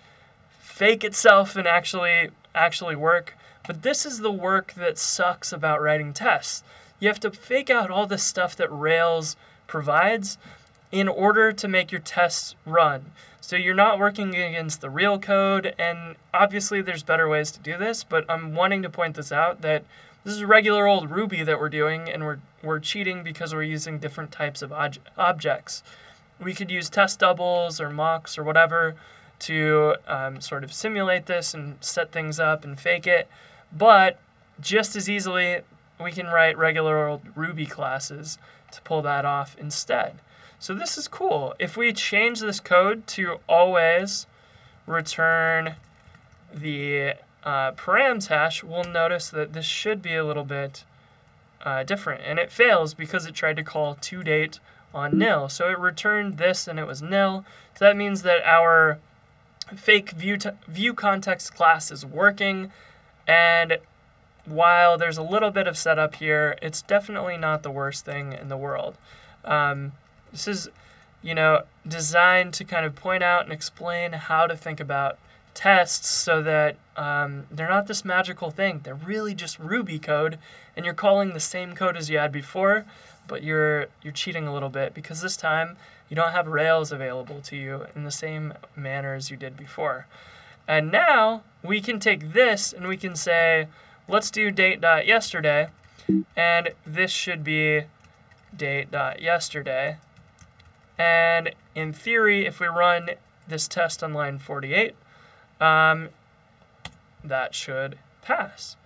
fake 0.59 1.05
itself 1.05 1.57
and 1.57 1.66
actually 1.66 2.31
actually 2.55 2.96
work. 2.96 3.37
But 3.66 3.83
this 3.83 4.05
is 4.05 4.20
the 4.20 4.33
work 4.33 4.74
that 4.74 4.98
sucks 4.98 5.52
about 5.52 5.81
writing 5.81 6.12
tests 6.12 6.62
you 6.98 7.09
have 7.09 7.20
to 7.20 7.31
fake 7.31 7.70
out 7.70 7.90
all 7.90 8.07
the 8.07 8.18
stuff 8.18 8.57
that 8.57 8.72
Rails 8.72 9.37
provides 9.66 10.38
in 10.92 11.09
order 11.09 11.53
to 11.53 11.68
make 11.68 11.90
your 11.90 12.01
tests 12.01 12.55
run. 12.64 13.12
So 13.40 13.55
you're 13.57 13.75
not 13.75 13.99
working 13.99 14.35
against 14.35 14.81
the 14.81 14.90
real 14.90 15.18
code, 15.18 15.75
and 15.79 16.16
obviously 16.35 16.83
there's 16.83 17.03
better 17.03 17.29
ways 17.29 17.51
to 17.53 17.61
do 17.61 17.77
this, 17.77 18.03
but 18.03 18.25
I'm 18.29 18.55
wanting 18.55 18.83
to 18.83 18.90
point 18.90 19.14
this 19.14 19.31
out 19.31 19.62
that 19.62 19.85
this 20.25 20.35
is 20.35 20.42
regular 20.42 20.87
old 20.88 21.11
Ruby 21.11 21.44
that 21.44 21.61
we're 21.61 21.68
doing, 21.68 22.09
and 22.09 22.25
we're, 22.25 22.38
we're 22.62 22.81
cheating 22.81 23.22
because 23.22 23.55
we're 23.55 23.62
using 23.62 23.99
different 24.01 24.33
types 24.33 24.62
of 24.62 24.72
ob- 24.72 24.96
objects. 25.16 25.85
We 26.40 26.55
could 26.55 26.70
use 26.72 26.90
test 26.90 27.20
doubles 27.20 27.81
or 27.81 27.88
mocks 27.88 28.37
or 28.37 28.42
whatever 28.42 28.96
to 29.38 29.94
um, 30.09 30.40
sort 30.40 30.64
of 30.64 30.72
simulate 30.72 31.27
this 31.27 31.55
and 31.55 31.77
set 31.81 32.11
things 32.11 32.40
up 32.40 32.64
and 32.64 32.81
fake 32.81 33.07
it, 33.07 33.29
but 33.72 34.18
just 34.61 34.96
as 34.96 35.09
easily, 35.09 35.61
we 36.03 36.11
can 36.11 36.27
write 36.27 36.59
regular 36.59 37.07
old 37.07 37.22
Ruby 37.37 37.66
classes 37.66 38.38
to 38.72 38.81
pull 38.83 39.03
that 39.03 39.25
off 39.25 39.57
instead. 39.59 40.16
So 40.59 40.75
this 40.75 40.97
is 40.97 41.09
cool. 41.09 41.55
If 41.59 41.77
we 41.77 41.92
change 41.92 42.40
this 42.40 42.61
code 42.61 43.07
to 43.09 43.38
always 43.49 44.27
return 44.87 45.77
the 46.53 47.14
uh, 47.45 47.73
params 47.73 48.29
hash, 48.29 48.64
we'll 48.64 48.85
notice 48.85 49.29
that 49.31 49.53
this 49.53 49.66
should 49.66 50.03
be 50.03 50.14
a 50.14 50.25
little 50.25 50.45
bit 50.45 50.85
uh, 51.64 51.83
different. 51.83 52.23
And 52.25 52.38
it 52.38 52.51
fails 52.51 52.95
because 52.95 53.27
it 53.27 53.35
tried 53.35 53.57
to 53.57 53.62
call 53.62 53.95
to 53.95 54.23
date 54.23 54.61
on 54.95 55.19
nil. 55.19 55.49
So 55.49 55.69
it 55.69 55.79
returned 55.79 56.38
this 56.38 56.66
and 56.66 56.79
it 56.79 56.87
was 56.87 57.03
nil. 57.03 57.45
So 57.79 57.85
that 57.85 57.97
means 57.97 58.23
that 58.23 58.42
our 58.45 58.99
fake 59.75 60.11
view, 60.11 60.38
view 60.66 60.95
context 60.95 61.55
class 61.55 61.90
is 61.90 62.07
working 62.07 62.73
and 63.27 63.79
while 64.45 64.97
there's 64.97 65.19
a 65.19 65.23
little 65.23 65.51
bit 65.51 65.66
of 65.66 65.77
setup 65.77 66.14
here, 66.16 66.57
it's 66.62 66.81
definitely 66.83 67.37
not 67.37 67.62
the 67.62 67.71
worst 67.71 68.05
thing 68.05 68.33
in 68.33 68.49
the 68.49 68.57
world. 68.57 68.97
Um, 69.45 69.92
this 70.33 70.49
is, 70.49 70.69
you 71.23 71.35
know, 71.35 71.62
designed 71.87 72.55
to 72.55 72.65
kind 72.65 72.85
of 72.87 72.95
point 72.95 73.23
out 73.23 73.45
and 73.45 73.53
explain 73.53 74.12
how 74.12 74.47
to 74.47 74.57
think 74.57 74.81
about 74.81 75.19
tests 75.55 76.09
so 76.09 76.43
that 76.43 76.77
um, 76.97 77.47
they're 77.51 77.69
not 77.69 77.87
this 77.87 78.05
magical 78.05 78.51
thing. 78.51 78.81
They're 78.83 78.95
really 78.95 79.35
just 79.35 79.59
Ruby 79.59 79.99
code, 79.99 80.39
and 80.77 80.85
you're 80.85 80.95
calling 80.95 81.33
the 81.33 81.41
same 81.41 81.75
code 81.75 81.97
as 81.97 82.11
you 82.11 82.19
had 82.19 82.31
before, 82.31 82.85
but 83.27 83.43
you're 83.43 83.87
you're 84.03 84.12
cheating 84.12 84.47
a 84.47 84.53
little 84.53 84.69
bit 84.69 84.93
because 84.93 85.23
this 85.23 85.37
time 85.37 85.77
you 86.09 86.15
don't 86.15 86.33
have 86.33 86.47
Rails 86.47 86.93
available 86.93 87.41
to 87.41 87.57
you 87.57 87.87
in 87.97 88.05
the 88.05 88.11
same 88.11 88.55
manner 88.77 89.15
as 89.15 89.31
you 89.31 89.37
did 89.37 89.57
before. 89.57 90.07
And 90.69 90.93
now 90.93 91.43
we 91.62 91.81
can 91.81 91.99
take 92.01 92.33
this 92.33 92.73
and 92.73 92.87
we 92.87 92.97
can 92.97 93.17
say, 93.17 93.69
let's 94.09 94.31
do 94.31 94.51
date 94.51 94.81
dot 94.81 95.07
yesterday, 95.07 95.69
and 96.37 96.71
this 96.87 97.11
should 97.11 97.43
be 97.43 97.85
date 98.57 98.91
dot 98.91 99.23
yesterday. 99.23 99.97
And 100.98 101.54
in 101.74 101.92
theory, 101.92 102.46
if 102.46 102.61
we 102.61 102.66
run 102.66 103.11
this 103.46 103.68
test 103.68 104.02
on 104.02 104.14
line 104.14 104.38
48, 104.38 104.94
um, 105.61 106.09
that 107.22 107.54
should 107.54 107.98
pass. 108.22 108.76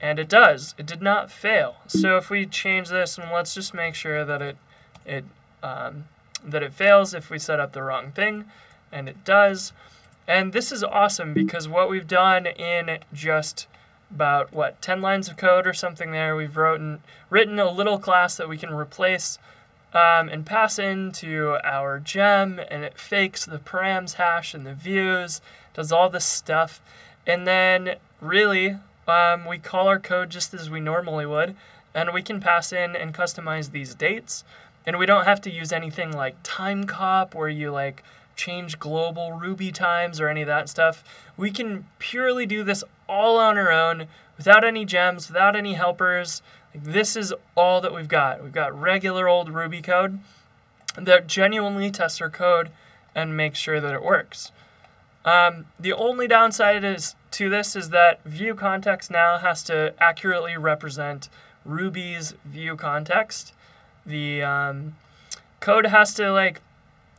And 0.00 0.18
it 0.18 0.28
does. 0.28 0.74
It 0.78 0.86
did 0.86 1.02
not 1.02 1.30
fail. 1.30 1.76
So 1.86 2.16
if 2.16 2.30
we 2.30 2.46
change 2.46 2.88
this, 2.88 3.16
and 3.16 3.30
let's 3.30 3.54
just 3.54 3.74
make 3.74 3.94
sure 3.94 4.24
that 4.24 4.42
it 4.42 4.56
it 5.06 5.24
um, 5.62 6.04
that 6.44 6.62
it 6.62 6.72
fails 6.72 7.14
if 7.14 7.30
we 7.30 7.38
set 7.38 7.60
up 7.60 7.72
the 7.72 7.82
wrong 7.82 8.12
thing, 8.12 8.44
and 8.92 9.08
it 9.08 9.24
does. 9.24 9.72
And 10.26 10.52
this 10.52 10.72
is 10.72 10.82
awesome 10.82 11.34
because 11.34 11.68
what 11.68 11.90
we've 11.90 12.06
done 12.06 12.46
in 12.46 12.98
just 13.12 13.66
about 14.10 14.52
what 14.52 14.80
10 14.80 15.00
lines 15.02 15.28
of 15.28 15.36
code 15.36 15.66
or 15.66 15.72
something 15.72 16.12
there, 16.12 16.36
we've 16.36 16.56
written 16.56 17.00
written 17.30 17.58
a 17.58 17.70
little 17.70 17.98
class 17.98 18.36
that 18.36 18.48
we 18.48 18.56
can 18.56 18.72
replace 18.72 19.38
um, 19.94 20.28
and 20.28 20.44
pass 20.44 20.78
into 20.78 21.56
our 21.62 22.00
gem, 22.00 22.60
and 22.68 22.82
it 22.82 22.98
fakes 22.98 23.44
the 23.46 23.58
params 23.58 24.14
hash 24.14 24.52
and 24.52 24.66
the 24.66 24.74
views, 24.74 25.40
does 25.72 25.92
all 25.92 26.10
this 26.10 26.24
stuff, 26.24 26.82
and 27.26 27.46
then 27.46 27.96
really 28.20 28.78
um, 29.06 29.46
we 29.46 29.58
call 29.58 29.86
our 29.86 30.00
code 30.00 30.30
just 30.30 30.52
as 30.52 30.68
we 30.68 30.80
normally 30.80 31.26
would, 31.26 31.54
and 31.94 32.12
we 32.12 32.22
can 32.22 32.40
pass 32.40 32.72
in 32.72 32.96
and 32.96 33.14
customize 33.14 33.70
these 33.70 33.94
dates, 33.94 34.42
and 34.84 34.98
we 34.98 35.06
don't 35.06 35.24
have 35.26 35.40
to 35.42 35.50
use 35.50 35.72
anything 35.72 36.12
like 36.12 36.42
timecop 36.42 37.34
where 37.34 37.48
you 37.48 37.70
like 37.70 38.02
change 38.36 38.80
global 38.80 39.32
Ruby 39.32 39.70
times 39.70 40.20
or 40.20 40.28
any 40.28 40.42
of 40.42 40.48
that 40.48 40.68
stuff. 40.68 41.04
We 41.36 41.52
can 41.52 41.86
purely 42.00 42.46
do 42.46 42.64
this 42.64 42.82
all 43.08 43.38
on 43.38 43.56
our 43.56 43.70
own 43.70 44.08
without 44.36 44.64
any 44.64 44.84
gems, 44.84 45.28
without 45.28 45.54
any 45.54 45.74
helpers. 45.74 46.42
This 46.74 47.16
is 47.16 47.32
all 47.56 47.80
that 47.80 47.94
we've 47.94 48.08
got. 48.08 48.42
We've 48.42 48.52
got 48.52 48.78
regular 48.78 49.28
old 49.28 49.50
Ruby 49.50 49.80
code 49.80 50.18
that 50.96 51.26
genuinely 51.26 51.90
tests 51.90 52.20
our 52.20 52.30
code 52.30 52.70
and 53.14 53.36
makes 53.36 53.58
sure 53.58 53.80
that 53.80 53.94
it 53.94 54.02
works. 54.02 54.52
Um, 55.24 55.66
the 55.78 55.92
only 55.92 56.28
downside 56.28 56.84
is 56.84 57.14
to 57.32 57.48
this 57.48 57.74
is 57.74 57.90
that 57.90 58.22
view 58.24 58.54
context 58.54 59.10
now 59.10 59.38
has 59.38 59.62
to 59.64 59.94
accurately 59.98 60.56
represent 60.56 61.28
Ruby's 61.64 62.34
view 62.44 62.76
context. 62.76 63.54
The 64.04 64.42
um, 64.42 64.96
code 65.60 65.86
has 65.86 66.12
to 66.14 66.30
like 66.32 66.60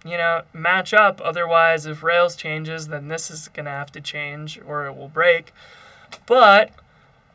you 0.06 0.18
know, 0.18 0.44
match 0.54 0.94
up. 0.94 1.20
Otherwise, 1.22 1.88
if 1.88 2.04
Rails 2.04 2.36
changes, 2.36 2.88
then 2.88 3.08
this 3.08 3.32
is 3.32 3.48
going 3.48 3.66
to 3.66 3.72
have 3.72 3.92
to 3.94 4.00
change 4.00 4.60
or 4.66 4.86
it 4.86 4.96
will 4.96 5.08
break. 5.08 5.52
But 6.28 6.70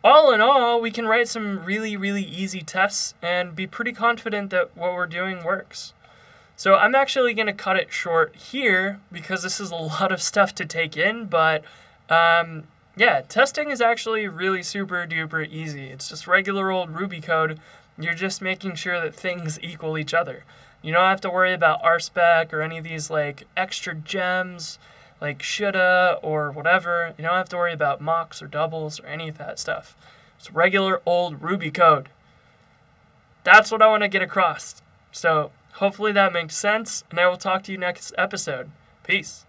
all 0.02 0.32
in 0.32 0.40
all, 0.40 0.80
we 0.80 0.90
can 0.90 1.06
write 1.06 1.28
some 1.28 1.64
really, 1.64 1.96
really 1.96 2.22
easy 2.22 2.62
tests 2.62 3.14
and 3.20 3.54
be 3.54 3.66
pretty 3.66 3.92
confident 3.92 4.50
that 4.50 4.76
what 4.76 4.94
we're 4.94 5.06
doing 5.06 5.44
works. 5.44 5.92
So 6.56 6.74
I'm 6.74 6.94
actually 6.94 7.34
going 7.34 7.46
to 7.46 7.52
cut 7.52 7.76
it 7.76 7.92
short 7.92 8.34
here 8.36 9.00
because 9.10 9.42
this 9.42 9.60
is 9.60 9.70
a 9.70 9.74
lot 9.76 10.12
of 10.12 10.22
stuff 10.22 10.54
to 10.56 10.64
take 10.64 10.96
in, 10.96 11.26
but 11.26 11.64
um, 12.08 12.64
yeah, 12.96 13.22
testing 13.22 13.70
is 13.70 13.80
actually 13.80 14.26
really 14.26 14.62
super 14.62 15.06
duper 15.06 15.48
easy. 15.48 15.86
It's 15.86 16.08
just 16.08 16.26
regular 16.26 16.70
old 16.70 16.90
Ruby 16.90 17.20
code. 17.20 17.60
You're 17.98 18.14
just 18.14 18.42
making 18.42 18.74
sure 18.74 19.00
that 19.00 19.14
things 19.14 19.58
equal 19.62 19.96
each 19.96 20.14
other. 20.14 20.44
You 20.82 20.92
don't 20.92 21.04
have 21.04 21.20
to 21.22 21.30
worry 21.30 21.52
about 21.52 21.82
RSpec 21.82 22.52
or 22.52 22.62
any 22.62 22.78
of 22.78 22.84
these 22.84 23.10
like 23.10 23.46
extra 23.56 23.94
gems 23.94 24.78
like 25.20 25.42
shoulda 25.42 26.18
or 26.22 26.50
whatever. 26.50 27.14
You 27.18 27.24
don't 27.24 27.34
have 27.34 27.48
to 27.50 27.56
worry 27.56 27.72
about 27.72 28.00
mocks 28.00 28.42
or 28.42 28.46
doubles 28.46 29.00
or 29.00 29.06
any 29.06 29.28
of 29.28 29.38
that 29.38 29.58
stuff. 29.58 29.96
It's 30.38 30.50
regular 30.52 31.02
old 31.04 31.42
Ruby 31.42 31.70
code. 31.70 32.08
That's 33.44 33.70
what 33.70 33.82
I 33.82 33.88
want 33.88 34.02
to 34.02 34.08
get 34.08 34.22
across. 34.22 34.80
So 35.12 35.50
hopefully 35.74 36.12
that 36.12 36.32
makes 36.32 36.56
sense, 36.56 37.04
and 37.10 37.18
I 37.18 37.26
will 37.28 37.36
talk 37.36 37.62
to 37.64 37.72
you 37.72 37.78
next 37.78 38.12
episode. 38.16 38.70
Peace. 39.02 39.44